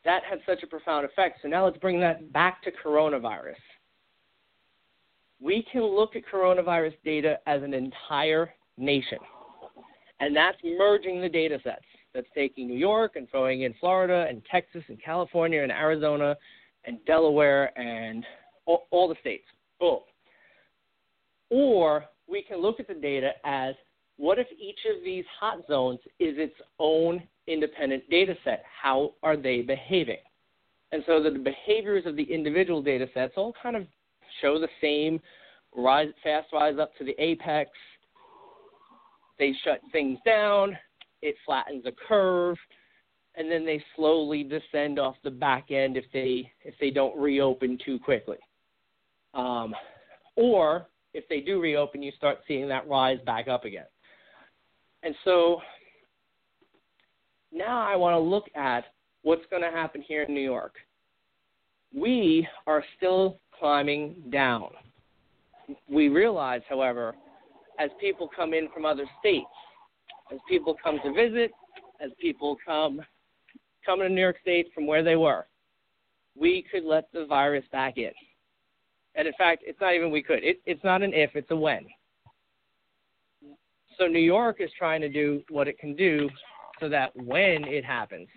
that 0.06 0.24
had 0.30 0.40
such 0.46 0.64
a 0.64 0.68
profound 0.68 1.06
effect. 1.06 1.40
So 1.42 1.48
now 1.48 1.66
let's 1.66 1.78
bring 1.78 2.00
that 2.02 2.32
back 2.34 2.62
to 2.64 2.72
coronavirus. 2.72 3.56
We 5.40 5.66
can 5.72 5.84
look 5.84 6.16
at 6.16 6.24
coronavirus 6.32 6.94
data 7.06 7.40
as 7.46 7.62
an 7.64 7.74
entire 7.74 8.54
nation, 8.78 9.20
and 10.20 10.36
that's 10.36 10.58
merging 10.64 11.22
the 11.22 11.30
data 11.30 11.60
sets. 11.64 11.86
That's 12.14 12.28
taking 12.34 12.68
New 12.68 12.78
York 12.78 13.16
and 13.16 13.30
throwing 13.30 13.62
in 13.62 13.76
Florida 13.80 14.26
and 14.28 14.42
Texas 14.50 14.84
and 14.88 15.02
California 15.04 15.62
and 15.62 15.72
Arizona 15.72 16.36
and 16.86 16.98
Delaware 17.06 17.78
and 17.78 18.26
all, 18.66 18.88
all 18.90 19.08
the 19.08 19.16
states. 19.22 19.44
Boom. 19.80 20.00
Or 21.52 22.06
we 22.30 22.42
can 22.42 22.62
look 22.62 22.80
at 22.80 22.88
the 22.88 22.94
data 22.94 23.32
as 23.44 23.76
what 24.18 24.40
if 24.40 24.48
each 24.60 24.80
of 24.90 25.04
these 25.04 25.26
hot 25.40 25.60
zones 25.68 26.00
is 26.20 26.36
its 26.38 26.56
own 26.80 27.22
independent 27.48 28.10
data 28.10 28.36
set? 28.44 28.64
How 28.82 29.14
are 29.24 29.38
they 29.38 29.62
behaving? 29.62 30.18
And 30.92 31.04
so 31.06 31.22
the 31.22 31.32
behaviors 31.32 32.06
of 32.06 32.16
the 32.16 32.24
individual 32.24 32.82
data 32.82 33.08
sets 33.14 33.34
all 33.38 33.54
kind 33.62 33.76
of 33.76 33.86
show 34.42 34.60
the 34.60 34.70
same 34.82 35.20
rise, 35.76 36.10
fast 36.24 36.48
rise 36.52 36.78
up 36.80 36.96
to 36.98 37.04
the 37.04 37.16
apex. 37.22 37.70
They 39.38 39.54
shut 39.64 39.82
things 39.92 40.18
down, 40.26 40.78
it 41.22 41.36
flattens 41.46 41.86
a 41.86 41.92
curve, 42.08 42.58
and 43.36 43.52
then 43.52 43.66
they 43.66 43.84
slowly 43.96 44.44
descend 44.44 44.98
off 44.98 45.16
the 45.24 45.30
back 45.30 45.70
end 45.70 45.96
if 45.96 46.06
they 46.12 46.52
if 46.64 46.74
they 46.80 46.90
don't 46.90 47.16
reopen 47.18 47.78
too 47.86 48.00
quickly. 48.00 48.38
Um, 49.34 49.76
or 50.36 50.88
if 51.18 51.28
they 51.30 51.40
do 51.40 51.60
reopen, 51.60 52.04
you 52.04 52.12
start 52.16 52.38
seeing 52.48 52.68
that 52.70 52.88
rise 52.88 53.18
back 53.26 53.48
up 53.48 53.66
again. 53.66 53.88
And 55.02 55.16
so 55.26 55.60
now 57.52 57.82
I 57.82 57.96
want 57.96 58.14
to 58.14 58.20
look 58.20 58.46
at 58.56 58.86
what's 59.24 59.42
going 59.50 59.64
to 59.64 59.72
happen 59.72 60.04
here 60.08 60.24
in 60.24 60.34
New 60.34 60.42
York. 60.42 60.76
We 61.94 62.48
are 62.68 62.84
still 62.98 63.40
climbing 63.58 64.16
down. 64.32 64.70
We 65.90 66.10
realize, 66.10 66.62
however, 66.70 67.16
as 67.80 67.90
people 68.00 68.30
come 68.34 68.54
in 68.54 68.70
from 68.72 68.86
other 68.86 69.06
states, 69.20 69.46
as 70.32 70.38
people 70.48 70.76
come 70.82 71.00
to 71.04 71.14
visit, 71.14 71.52
as 72.00 72.12
people 72.22 72.58
come 72.64 73.02
coming 73.84 74.08
to 74.08 74.14
New 74.14 74.22
York 74.22 74.38
State 74.42 74.68
from 74.76 74.86
where 74.86 75.04
they 75.04 75.16
were, 75.16 75.48
we 76.40 76.64
could 76.72 76.84
let 76.84 77.12
the 77.12 77.26
virus 77.26 77.66
back 77.72 77.98
in. 77.98 78.12
And 79.18 79.28
in 79.28 79.34
fact, 79.38 79.64
it's 79.66 79.82
not 79.82 79.96
even 79.96 80.12
we 80.12 80.22
could. 80.22 80.44
It, 80.44 80.62
it's 80.66 80.84
not 80.84 81.02
an 81.02 81.12
if, 81.14 81.32
it's 81.36 81.52
a 81.52 81.56
when. 81.56 81.86
So 83.98 84.06
New 84.06 84.20
York 84.20 84.58
is 84.60 84.70
trying 84.78 85.02
to 85.02 85.10
do 85.10 85.42
what 85.50 85.68
it 85.68 85.80
can 85.80 85.96
do 85.96 86.30
so 86.80 86.88
that 86.88 87.16
when 87.16 87.64
it 87.66 87.84
happens, 87.84 88.28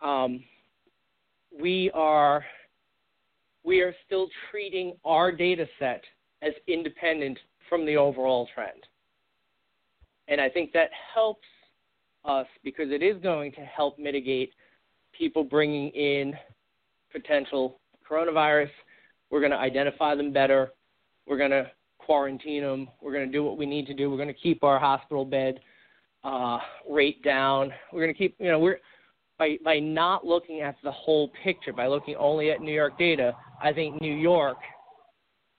um, 0.00 0.44
we 1.60 1.90
are 1.92 2.44
we 3.64 3.80
are 3.80 3.94
still 4.06 4.28
treating 4.48 4.94
our 5.04 5.32
data 5.32 5.66
set 5.80 6.04
as 6.42 6.52
independent 6.68 7.36
from 7.68 7.84
the 7.84 7.96
overall 7.96 8.48
trend. 8.54 8.84
And 10.28 10.40
I 10.40 10.48
think 10.48 10.72
that 10.72 10.90
helps 11.12 11.46
us 12.24 12.46
because 12.62 12.90
it 12.90 13.02
is 13.02 13.20
going 13.22 13.50
to 13.52 13.60
help 13.62 13.98
mitigate 13.98 14.52
people 15.16 15.42
bringing 15.42 15.88
in 15.90 16.34
potential 17.10 17.80
coronavirus. 18.08 18.70
We're 19.30 19.40
going 19.40 19.52
to 19.52 19.58
identify 19.58 20.14
them 20.14 20.32
better. 20.32 20.72
We're 21.26 21.38
going 21.38 21.50
to 21.50 21.70
quarantine 21.98 22.62
them. 22.62 22.88
We're 23.02 23.12
going 23.12 23.26
to 23.26 23.32
do 23.32 23.42
what 23.42 23.58
we 23.58 23.66
need 23.66 23.86
to 23.86 23.94
do. 23.94 24.10
We're 24.10 24.16
going 24.16 24.28
to 24.28 24.34
keep 24.34 24.62
our 24.62 24.78
hospital 24.78 25.24
bed 25.24 25.60
uh, 26.24 26.58
rate 26.88 27.22
down. 27.22 27.72
We're 27.92 28.02
going 28.02 28.14
to 28.14 28.18
keep, 28.18 28.36
you 28.38 28.50
know, 28.50 28.58
we're 28.58 28.78
by 29.38 29.58
by 29.64 29.78
not 29.78 30.24
looking 30.24 30.60
at 30.60 30.76
the 30.82 30.90
whole 30.90 31.30
picture, 31.44 31.72
by 31.72 31.86
looking 31.86 32.16
only 32.16 32.50
at 32.50 32.60
New 32.60 32.72
York 32.72 32.98
data. 32.98 33.34
I 33.62 33.72
think 33.72 34.00
New 34.00 34.14
York 34.14 34.58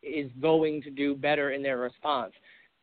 is 0.02 0.32
going 0.42 0.82
to 0.84 0.90
do 0.90 1.16
better 1.16 1.52
in 1.52 1.62
their 1.62 1.78
response. 1.78 2.34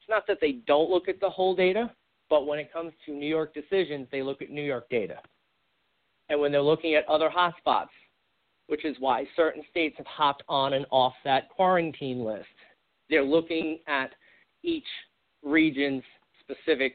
It's 0.00 0.08
not 0.08 0.26
that 0.28 0.38
they 0.40 0.52
don't 0.66 0.90
look 0.90 1.08
at 1.08 1.20
the 1.20 1.30
whole 1.30 1.56
data, 1.56 1.90
but 2.28 2.46
when 2.46 2.58
it 2.58 2.72
comes 2.72 2.92
to 3.06 3.12
New 3.12 3.26
York 3.26 3.54
decisions, 3.54 4.06
they 4.12 4.22
look 4.22 4.42
at 4.42 4.50
New 4.50 4.62
York 4.62 4.88
data. 4.90 5.18
And 6.28 6.40
when 6.40 6.52
they're 6.52 6.62
looking 6.62 6.94
at 6.94 7.08
other 7.08 7.30
hotspots, 7.34 7.88
which 8.66 8.84
is 8.84 8.96
why 8.98 9.26
certain 9.36 9.62
states 9.70 9.96
have 9.98 10.06
hopped 10.06 10.42
on 10.48 10.72
and 10.72 10.86
off 10.90 11.14
that 11.24 11.48
quarantine 11.50 12.24
list, 12.24 12.46
they're 13.10 13.24
looking 13.24 13.78
at 13.86 14.10
each 14.62 14.86
region's 15.42 16.02
specific 16.40 16.94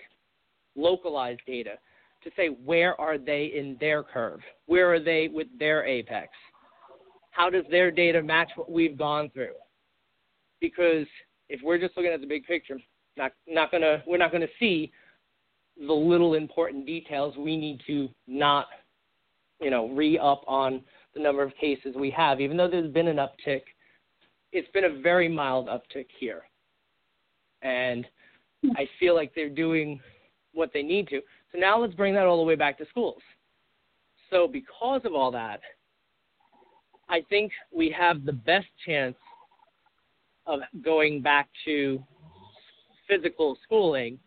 localized 0.76 1.42
data 1.46 1.76
to 2.24 2.32
say 2.36 2.48
where 2.48 3.00
are 3.00 3.18
they 3.18 3.52
in 3.56 3.78
their 3.80 4.04
curve? 4.04 4.40
Where 4.66 4.94
are 4.94 5.00
they 5.00 5.30
with 5.32 5.48
their 5.58 5.86
apex? 5.86 6.30
How 7.32 7.50
does 7.50 7.64
their 7.70 7.92
data 7.92 8.22
match 8.22 8.50
what 8.56 8.72
we've 8.72 8.98
gone 8.98 9.30
through? 9.30 9.54
Because 10.60 11.06
if 11.48 11.62
we're 11.64 11.78
just 11.78 11.96
looking 11.96 12.12
at 12.12 12.20
the 12.20 12.28
big 12.28 12.46
picture, 12.46 12.80
not 13.18 13.32
not 13.48 13.72
gonna 13.72 14.04
we're 14.08 14.18
not 14.18 14.32
gonna 14.32 14.48
see 14.60 14.92
the 15.78 15.94
little 15.94 16.34
important 16.34 16.86
details 16.86 17.36
we 17.38 17.56
need 17.56 17.82
to 17.88 18.10
not 18.28 18.68
you 19.62 19.70
know 19.70 19.90
re 19.90 20.18
up 20.18 20.44
on 20.48 20.82
the 21.20 21.24
number 21.24 21.44
of 21.44 21.52
cases 21.60 21.96
we 21.96 22.10
have, 22.12 22.42
even 22.42 22.58
though 22.58 22.70
there's 22.70 22.92
been 22.92 23.08
an 23.08 23.18
uptick 23.18 23.62
it's 24.52 24.70
been 24.72 24.86
a 24.86 25.02
very 25.02 25.28
mild 25.28 25.68
uptick 25.68 26.08
here. 26.20 26.44
And 27.62 28.06
hmm. 28.64 28.72
I 28.78 28.88
feel 29.00 29.16
like 29.16 29.34
they're 29.36 29.50
doing 29.50 30.00
what 30.54 30.72
they 30.74 30.82
need 30.82 31.08
to. 31.10 31.22
So 31.52 31.60
now 31.60 31.80
let's 31.80 31.94
bring 31.94 32.14
that 32.16 32.26
all 32.26 32.38
the 32.38 32.44
way 32.44 32.56
back 32.56 32.78
to 32.80 32.86
schools. 32.90 33.22
So, 34.30 34.48
because 34.48 35.02
of 35.06 35.14
all 35.14 35.32
that, 35.32 35.60
I 37.10 37.22
think 37.30 37.52
we 37.76 37.94
have 37.98 38.26
the 38.26 38.34
best 38.34 38.68
chance 38.86 39.16
of 40.46 40.60
going 40.84 41.22
back 41.22 41.50
to 41.66 42.04
physical 43.08 43.58
schooling 43.64 44.20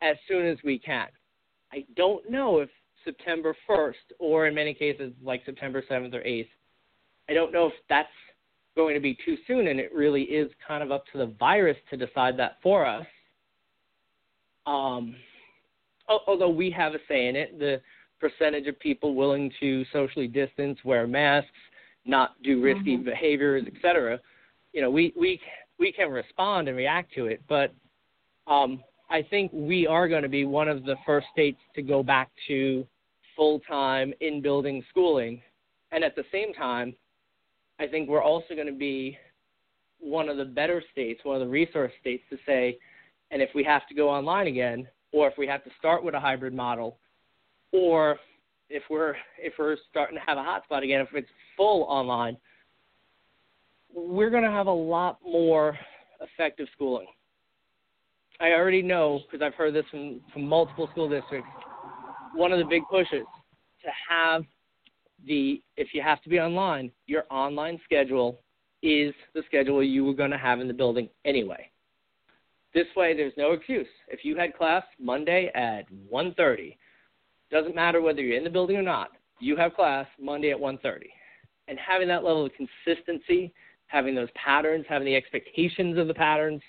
as 0.00 0.16
soon 0.26 0.46
as 0.46 0.56
we 0.64 0.78
can. 0.78 1.08
I 1.72 1.84
don't 1.96 2.30
know 2.30 2.60
if 2.60 2.70
September 3.06 3.56
1st, 3.68 3.94
or 4.18 4.46
in 4.46 4.54
many 4.54 4.74
cases 4.74 5.12
like 5.22 5.42
September 5.46 5.82
7th 5.90 6.12
or 6.12 6.20
8th, 6.20 6.48
I 7.30 7.32
don't 7.32 7.52
know 7.52 7.68
if 7.68 7.72
that's 7.88 8.08
going 8.76 8.94
to 8.94 9.00
be 9.00 9.16
too 9.24 9.36
soon, 9.46 9.68
and 9.68 9.80
it 9.80 9.90
really 9.94 10.22
is 10.22 10.50
kind 10.66 10.82
of 10.82 10.92
up 10.92 11.04
to 11.12 11.18
the 11.18 11.32
virus 11.40 11.78
to 11.88 11.96
decide 11.96 12.38
that 12.38 12.58
for 12.62 12.84
us. 12.84 13.06
Um, 14.66 15.16
although 16.26 16.50
we 16.50 16.70
have 16.72 16.92
a 16.94 16.98
say 17.08 17.28
in 17.28 17.36
it, 17.36 17.58
the 17.58 17.80
percentage 18.20 18.66
of 18.66 18.78
people 18.80 19.14
willing 19.14 19.50
to 19.60 19.84
socially 19.92 20.26
distance, 20.26 20.78
wear 20.84 21.06
masks, 21.06 21.48
not 22.04 22.40
do 22.42 22.60
risky 22.60 22.96
mm-hmm. 22.96 23.04
behaviors, 23.04 23.64
etc. 23.66 24.20
You 24.72 24.82
know, 24.82 24.90
we 24.90 25.12
we 25.18 25.40
we 25.78 25.92
can 25.92 26.10
respond 26.10 26.68
and 26.68 26.76
react 26.76 27.14
to 27.14 27.26
it, 27.26 27.42
but 27.48 27.72
um, 28.46 28.82
I 29.10 29.22
think 29.22 29.50
we 29.52 29.86
are 29.86 30.08
going 30.08 30.22
to 30.22 30.28
be 30.28 30.44
one 30.44 30.68
of 30.68 30.84
the 30.84 30.96
first 31.04 31.26
states 31.32 31.58
to 31.74 31.82
go 31.82 32.02
back 32.02 32.30
to 32.48 32.86
full 33.36 33.60
time 33.60 34.12
in 34.20 34.40
building 34.42 34.82
schooling, 34.90 35.40
and 35.92 36.02
at 36.02 36.16
the 36.16 36.24
same 36.32 36.52
time, 36.52 36.94
I 37.78 37.86
think 37.86 38.08
we're 38.08 38.22
also 38.22 38.54
going 38.54 38.66
to 38.66 38.72
be 38.72 39.18
one 40.00 40.28
of 40.28 40.36
the 40.36 40.44
better 40.44 40.82
states, 40.92 41.20
one 41.22 41.36
of 41.36 41.40
the 41.40 41.48
resource 41.48 41.92
states 42.00 42.22
to 42.30 42.38
say, 42.46 42.78
and 43.30 43.42
if 43.42 43.50
we 43.54 43.62
have 43.64 43.86
to 43.88 43.94
go 43.94 44.08
online 44.08 44.46
again, 44.46 44.88
or 45.12 45.28
if 45.28 45.34
we 45.38 45.46
have 45.46 45.64
to 45.64 45.70
start 45.78 46.02
with 46.04 46.14
a 46.14 46.20
hybrid 46.20 46.54
model, 46.54 46.98
or 47.72 48.18
if 48.68 48.82
we're 48.90 49.14
if 49.38 49.54
we're 49.58 49.76
starting 49.90 50.16
to 50.16 50.22
have 50.26 50.38
a 50.38 50.40
hotspot 50.40 50.82
again, 50.82 51.00
if 51.00 51.08
it's 51.12 51.28
full 51.56 51.82
online, 51.84 52.36
we're 53.94 54.30
going 54.30 54.42
to 54.42 54.50
have 54.50 54.66
a 54.66 54.72
lot 54.72 55.18
more 55.24 55.76
effective 56.20 56.66
schooling. 56.74 57.06
I 58.40 58.50
already 58.50 58.82
know 58.82 59.20
because 59.30 59.44
I've 59.44 59.54
heard 59.54 59.74
this 59.74 59.84
from, 59.90 60.20
from 60.32 60.46
multiple 60.46 60.88
school 60.92 61.08
districts. 61.08 61.48
One 62.34 62.52
of 62.52 62.58
the 62.58 62.64
big 62.64 62.82
pushes 62.90 63.26
to 63.82 63.90
have 64.08 64.44
the 65.26 65.62
if 65.76 65.88
you 65.94 66.02
have 66.02 66.22
to 66.22 66.28
be 66.28 66.38
online, 66.38 66.90
your 67.06 67.24
online 67.30 67.80
schedule 67.84 68.40
is 68.82 69.14
the 69.34 69.42
schedule 69.46 69.82
you 69.82 70.04
were 70.04 70.14
going 70.14 70.30
to 70.30 70.38
have 70.38 70.60
in 70.60 70.68
the 70.68 70.74
building 70.74 71.08
anyway. 71.24 71.70
This 72.74 72.86
way, 72.94 73.16
there's 73.16 73.32
no 73.36 73.52
excuse. 73.52 73.86
If 74.08 74.24
you 74.24 74.36
had 74.36 74.54
class 74.54 74.84
Monday 75.00 75.50
at 75.54 75.86
1:30, 76.10 76.76
doesn't 77.50 77.74
matter 77.74 78.02
whether 78.02 78.20
you're 78.20 78.36
in 78.36 78.44
the 78.44 78.50
building 78.50 78.76
or 78.76 78.82
not. 78.82 79.12
You 79.40 79.56
have 79.56 79.74
class 79.74 80.06
Monday 80.20 80.50
at 80.50 80.60
1:30, 80.60 81.06
and 81.68 81.78
having 81.78 82.08
that 82.08 82.24
level 82.24 82.44
of 82.44 82.52
consistency, 82.52 83.52
having 83.86 84.14
those 84.14 84.30
patterns, 84.34 84.84
having 84.88 85.06
the 85.06 85.16
expectations 85.16 85.96
of 85.96 86.06
the 86.06 86.14
patterns, 86.14 86.60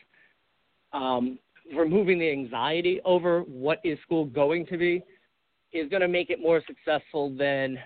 um, 0.93 1.39
removing 1.75 2.19
the 2.19 2.31
anxiety 2.31 3.01
over 3.03 3.41
what 3.41 3.79
is 3.83 3.99
school 3.99 4.25
going 4.25 4.65
to 4.67 4.77
be, 4.77 5.03
is 5.79 5.89
going 5.89 6.01
to 6.01 6.07
make 6.07 6.29
it 6.29 6.41
more 6.41 6.61
successful 6.67 7.35
than 7.35 7.77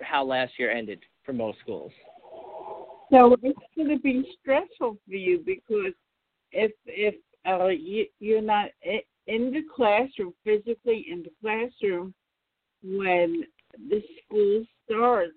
how 0.00 0.24
last 0.24 0.52
year 0.58 0.70
ended 0.70 1.00
for 1.24 1.32
most 1.32 1.58
schools. 1.60 1.92
So 3.10 3.36
it's 3.42 3.58
going 3.76 3.88
to 3.88 3.98
be 3.98 4.24
stressful 4.40 4.98
for 5.06 5.14
you 5.14 5.42
because 5.44 5.92
if 6.52 6.72
if 6.86 7.14
uh, 7.46 7.68
you, 7.68 8.06
you're 8.18 8.40
not 8.40 8.70
in 9.26 9.52
the 9.52 9.62
classroom 9.74 10.32
physically 10.44 11.06
in 11.10 11.22
the 11.22 11.30
classroom 11.40 12.14
when 12.82 13.44
the 13.88 14.02
school 14.24 14.64
starts, 14.84 15.32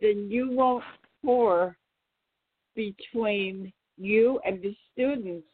then 0.00 0.28
you 0.30 0.50
won't 0.50 0.84
pour 1.24 1.76
between 2.74 3.72
you 3.96 4.40
and 4.44 4.62
the 4.62 4.74
students 4.92 5.46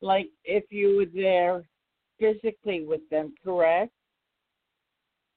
like 0.00 0.28
if 0.44 0.64
you 0.70 0.96
were 0.96 1.20
there 1.22 1.68
physically 2.18 2.84
with 2.86 3.00
them, 3.10 3.34
correct? 3.42 3.92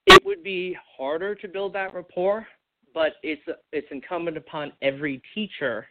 It 0.08 0.24
would 0.26 0.44
be 0.44 0.76
harder 0.98 1.36
to 1.36 1.48
build 1.48 1.74
that 1.74 1.94
rapport, 1.94 2.46
but 2.94 3.14
it's 3.24 3.42
it's 3.72 3.88
incumbent 3.92 4.38
upon 4.38 4.74
every 4.82 5.22
teacher 5.34 5.88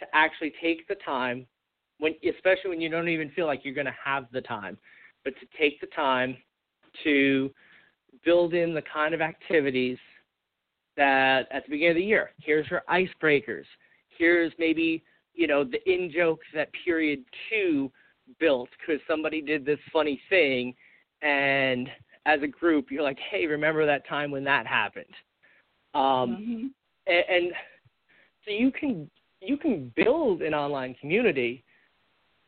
to 0.00 0.06
actually 0.14 0.52
take 0.60 0.86
the 0.88 0.96
time 0.96 1.46
when 1.98 2.14
especially 2.28 2.70
when 2.70 2.80
you 2.80 2.88
don't 2.88 3.08
even 3.08 3.30
feel 3.30 3.46
like 3.46 3.64
you're 3.64 3.74
going 3.74 3.86
to 3.86 3.96
have 4.04 4.26
the 4.32 4.40
time, 4.40 4.78
but 5.24 5.34
to 5.40 5.46
take 5.58 5.80
the 5.80 5.88
time 5.88 6.36
to 7.04 7.50
build 8.24 8.54
in 8.54 8.74
the 8.74 8.82
kind 8.82 9.14
of 9.14 9.20
activities 9.20 9.98
that 10.96 11.46
at 11.52 11.64
the 11.64 11.70
beginning 11.70 11.90
of 11.90 11.96
the 11.96 12.04
year, 12.04 12.30
here's 12.38 12.68
your 12.70 12.82
icebreakers. 12.88 13.64
Here's 14.16 14.52
maybe 14.58 15.04
you 15.38 15.46
know, 15.46 15.64
the 15.64 15.78
in 15.90 16.10
jokes 16.12 16.46
that 16.52 16.68
period 16.84 17.24
two 17.48 17.90
built 18.40 18.68
because 18.78 19.00
somebody 19.08 19.40
did 19.40 19.64
this 19.64 19.78
funny 19.92 20.20
thing, 20.28 20.74
and 21.22 21.88
as 22.28 22.42
a 22.42 22.46
group, 22.46 22.90
you're 22.90 23.02
like, 23.02 23.18
hey, 23.30 23.46
remember 23.46 23.86
that 23.86 24.06
time 24.06 24.30
when 24.30 24.44
that 24.44 24.66
happened? 24.66 25.06
Um, 25.94 26.02
mm-hmm. 26.02 26.66
and, 27.06 27.24
and 27.30 27.52
so 28.44 28.50
you 28.50 28.70
can 28.70 29.10
you 29.40 29.56
can 29.56 29.92
build 29.96 30.42
an 30.42 30.52
online 30.52 30.94
community. 31.00 31.64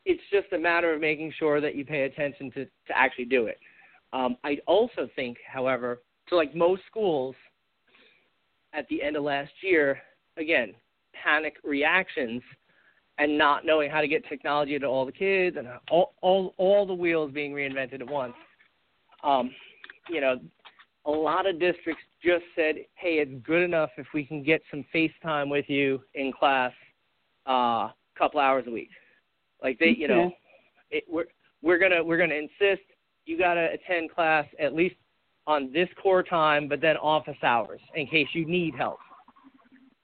It's 0.04 0.22
just 0.30 0.52
a 0.52 0.58
matter 0.58 0.92
of 0.92 1.00
making 1.00 1.32
sure 1.38 1.60
that 1.60 1.74
you 1.74 1.84
pay 1.84 2.02
attention 2.02 2.50
to, 2.52 2.64
to 2.64 2.96
actually 2.96 3.26
do 3.26 3.46
it. 3.46 3.58
Um, 4.12 4.36
I 4.44 4.58
also 4.66 5.08
think, 5.14 5.38
however, 5.46 6.00
so 6.28 6.36
like 6.36 6.54
most 6.54 6.82
schools 6.90 7.34
at 8.72 8.88
the 8.88 9.02
end 9.02 9.16
of 9.16 9.22
last 9.22 9.52
year, 9.62 10.00
again, 10.36 10.74
panic 11.22 11.54
reactions 11.64 12.42
and 13.18 13.38
not 13.38 13.64
knowing 13.64 13.90
how 13.90 14.00
to 14.00 14.08
get 14.08 14.28
technology 14.28 14.78
to 14.78 14.86
all 14.86 15.06
the 15.06 15.12
kids 15.12 15.56
and 15.56 15.68
all 15.90 16.14
all 16.20 16.54
all 16.58 16.86
the 16.86 16.94
wheels 16.94 17.30
being 17.32 17.52
reinvented 17.52 18.00
at 18.00 18.10
once. 18.10 18.34
Um, 19.22 19.50
you 20.08 20.20
know, 20.20 20.40
a 21.06 21.10
lot 21.10 21.46
of 21.46 21.58
districts 21.58 22.02
just 22.22 22.44
said, 22.54 22.76
"Hey, 22.94 23.18
it's 23.18 23.32
good 23.46 23.62
enough 23.62 23.90
if 23.96 24.06
we 24.14 24.24
can 24.24 24.42
get 24.42 24.62
some 24.70 24.84
FaceTime 24.94 25.50
with 25.50 25.68
you 25.68 26.00
in 26.14 26.32
class 26.32 26.72
uh, 27.48 27.52
a 27.52 27.94
couple 28.16 28.40
hours 28.40 28.64
a 28.66 28.70
week." 28.70 28.90
Like 29.62 29.78
they, 29.78 29.94
you 29.96 30.08
know, 30.08 30.32
it, 30.90 31.04
we're 31.08 31.26
we're 31.62 31.78
gonna 31.78 32.02
we're 32.02 32.18
gonna 32.18 32.34
insist 32.34 32.82
you 33.26 33.38
gotta 33.38 33.68
attend 33.72 34.10
class 34.10 34.46
at 34.58 34.74
least 34.74 34.96
on 35.46 35.72
this 35.72 35.88
core 36.02 36.22
time, 36.22 36.68
but 36.68 36.80
then 36.80 36.96
office 36.96 37.36
hours 37.42 37.80
in 37.94 38.06
case 38.06 38.28
you 38.32 38.46
need 38.46 38.74
help. 38.74 38.98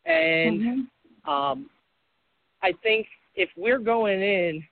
And 0.04 0.60
mm-hmm. 0.60 1.30
um, 1.30 1.70
I 2.62 2.72
think 2.82 3.06
if 3.34 3.48
we're 3.56 3.78
going 3.78 4.22
in 4.22 4.62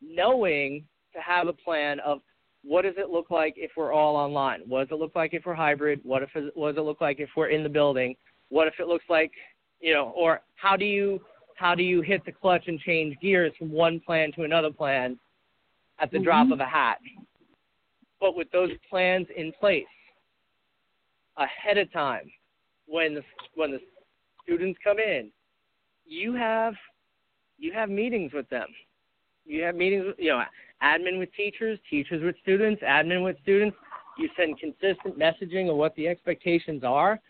knowing 0.00 0.84
to 1.14 1.20
have 1.20 1.48
a 1.48 1.52
plan 1.52 2.00
of 2.00 2.20
what 2.66 2.82
does 2.82 2.94
it 2.96 3.10
look 3.10 3.30
like 3.30 3.54
if 3.56 3.70
we're 3.76 3.92
all 3.92 4.16
online? 4.16 4.62
What 4.66 4.88
does 4.88 4.96
it 4.96 5.00
look 5.00 5.14
like 5.14 5.34
if 5.34 5.46
we're 5.46 5.54
hybrid? 5.54 6.00
What 6.02 6.22
if 6.22 6.30
it, 6.34 6.56
what 6.56 6.74
does 6.74 6.82
it 6.82 6.84
look 6.84 7.00
like 7.00 7.20
if 7.20 7.30
we're 7.36 7.48
in 7.48 7.62
the 7.62 7.68
building? 7.68 8.16
What 8.48 8.66
if 8.66 8.74
it 8.80 8.88
looks 8.88 9.04
like, 9.08 9.30
you 9.80 9.94
know, 9.94 10.12
or 10.16 10.40
how 10.56 10.76
do 10.76 10.84
you 10.84 11.20
how 11.56 11.74
do 11.74 11.82
you 11.82 12.02
hit 12.02 12.24
the 12.26 12.32
clutch 12.32 12.64
and 12.66 12.78
change 12.80 13.16
gears 13.22 13.52
from 13.58 13.70
one 13.70 14.00
plan 14.00 14.32
to 14.32 14.42
another 14.42 14.70
plan 14.70 15.18
at 16.00 16.10
the 16.10 16.18
mm-hmm. 16.18 16.24
drop 16.24 16.50
of 16.50 16.60
a 16.60 16.66
hat? 16.66 16.98
But 18.20 18.36
with 18.36 18.50
those 18.50 18.70
plans 18.90 19.26
in 19.36 19.52
place 19.60 19.84
ahead 21.36 21.78
of 21.78 21.92
time, 21.92 22.30
when 22.86 23.14
the 23.14 23.22
when 23.54 23.70
the 23.70 23.80
students 24.42 24.78
come 24.82 24.98
in, 24.98 25.30
you 26.04 26.34
have 26.34 26.74
you 27.58 27.72
have 27.72 27.90
meetings 27.90 28.32
with 28.32 28.48
them. 28.48 28.66
You 29.44 29.62
have 29.62 29.76
meetings, 29.76 30.06
you 30.18 30.30
know, 30.30 30.42
admin 30.82 31.18
with 31.18 31.32
teachers, 31.34 31.78
teachers 31.88 32.22
with 32.22 32.36
students, 32.42 32.82
admin 32.82 33.24
with 33.24 33.36
students. 33.42 33.76
You 34.18 34.28
send 34.36 34.58
consistent 34.58 35.18
messaging 35.18 35.70
of 35.70 35.76
what 35.76 35.94
the 35.96 36.08
expectations 36.08 36.82
are, 36.84 37.20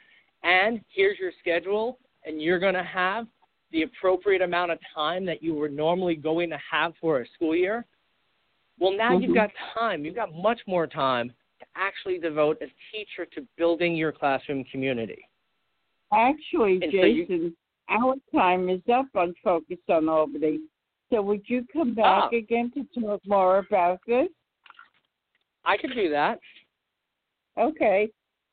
and 0.44 0.80
here's 0.88 1.18
your 1.18 1.32
schedule, 1.40 1.98
and 2.24 2.40
you're 2.40 2.60
going 2.60 2.74
to 2.74 2.84
have 2.84 3.26
the 3.72 3.82
appropriate 3.82 4.42
amount 4.42 4.70
of 4.70 4.78
time 4.94 5.26
that 5.26 5.42
you 5.42 5.54
were 5.54 5.68
normally 5.68 6.14
going 6.14 6.48
to 6.50 6.58
have 6.70 6.92
for 7.00 7.20
a 7.20 7.26
school 7.34 7.54
year. 7.54 7.84
Well, 8.78 8.96
now 8.96 9.12
mm-hmm. 9.12 9.24
you've 9.24 9.34
got 9.34 9.50
time. 9.74 10.04
You've 10.04 10.14
got 10.14 10.34
much 10.34 10.60
more 10.66 10.86
time 10.86 11.32
to 11.60 11.66
actually 11.74 12.18
devote 12.18 12.58
as 12.62 12.68
teacher 12.92 13.26
to 13.34 13.46
building 13.56 13.96
your 13.96 14.12
classroom 14.12 14.64
community. 14.64 15.28
Actually, 16.12 16.78
and 16.82 16.92
Jason, 16.92 17.26
so 17.28 17.34
you, 17.34 17.52
our 17.88 18.14
time 18.34 18.68
is 18.68 18.80
up 18.92 19.06
on 19.14 19.34
Focus 19.42 19.78
on 19.88 20.08
Albany. 20.08 20.60
So 21.10 21.22
would 21.22 21.42
you 21.46 21.64
come 21.72 21.96
ah. 21.98 22.20
back 22.20 22.30
oh. 22.32 22.36
again 22.36 22.72
to 22.74 23.00
talk 23.00 23.20
more 23.26 23.58
about 23.58 24.00
this? 24.06 24.28
I 25.64 25.76
could 25.76 25.94
do 25.94 26.10
that. 26.10 26.38
Okay. 27.58 28.08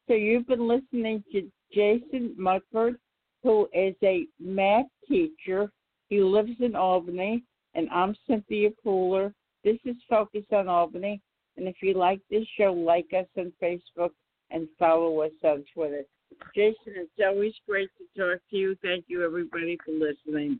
So 0.07 0.13
you've 0.13 0.47
been 0.47 0.67
listening 0.67 1.23
to 1.31 1.49
Jason 1.73 2.35
Mutford, 2.37 2.97
who 3.41 3.67
is 3.73 3.95
a 4.03 4.27
math 4.39 4.85
teacher. 5.07 5.71
He 6.09 6.21
lives 6.21 6.51
in 6.59 6.75
Albany, 6.75 7.43
and 7.73 7.89
I'm 7.89 8.15
Cynthia 8.27 8.69
Pooler. 8.85 9.33
This 9.63 9.77
is 9.85 9.95
Focus 10.09 10.43
on 10.51 10.67
Albany. 10.67 11.21
And 11.55 11.67
if 11.67 11.75
you 11.81 11.93
like 11.93 12.19
this 12.29 12.45
show, 12.57 12.73
like 12.73 13.07
us 13.17 13.27
on 13.37 13.53
Facebook 13.61 14.11
and 14.51 14.67
follow 14.77 15.21
us 15.21 15.31
on 15.43 15.63
Twitter. 15.73 16.03
Jason, 16.55 16.93
it's 16.95 17.11
always 17.23 17.53
great 17.67 17.89
to 17.97 18.19
talk 18.19 18.41
to 18.49 18.57
you. 18.57 18.75
Thank 18.81 19.05
you, 19.07 19.23
everybody, 19.23 19.77
for 19.85 19.91
listening. 19.91 20.59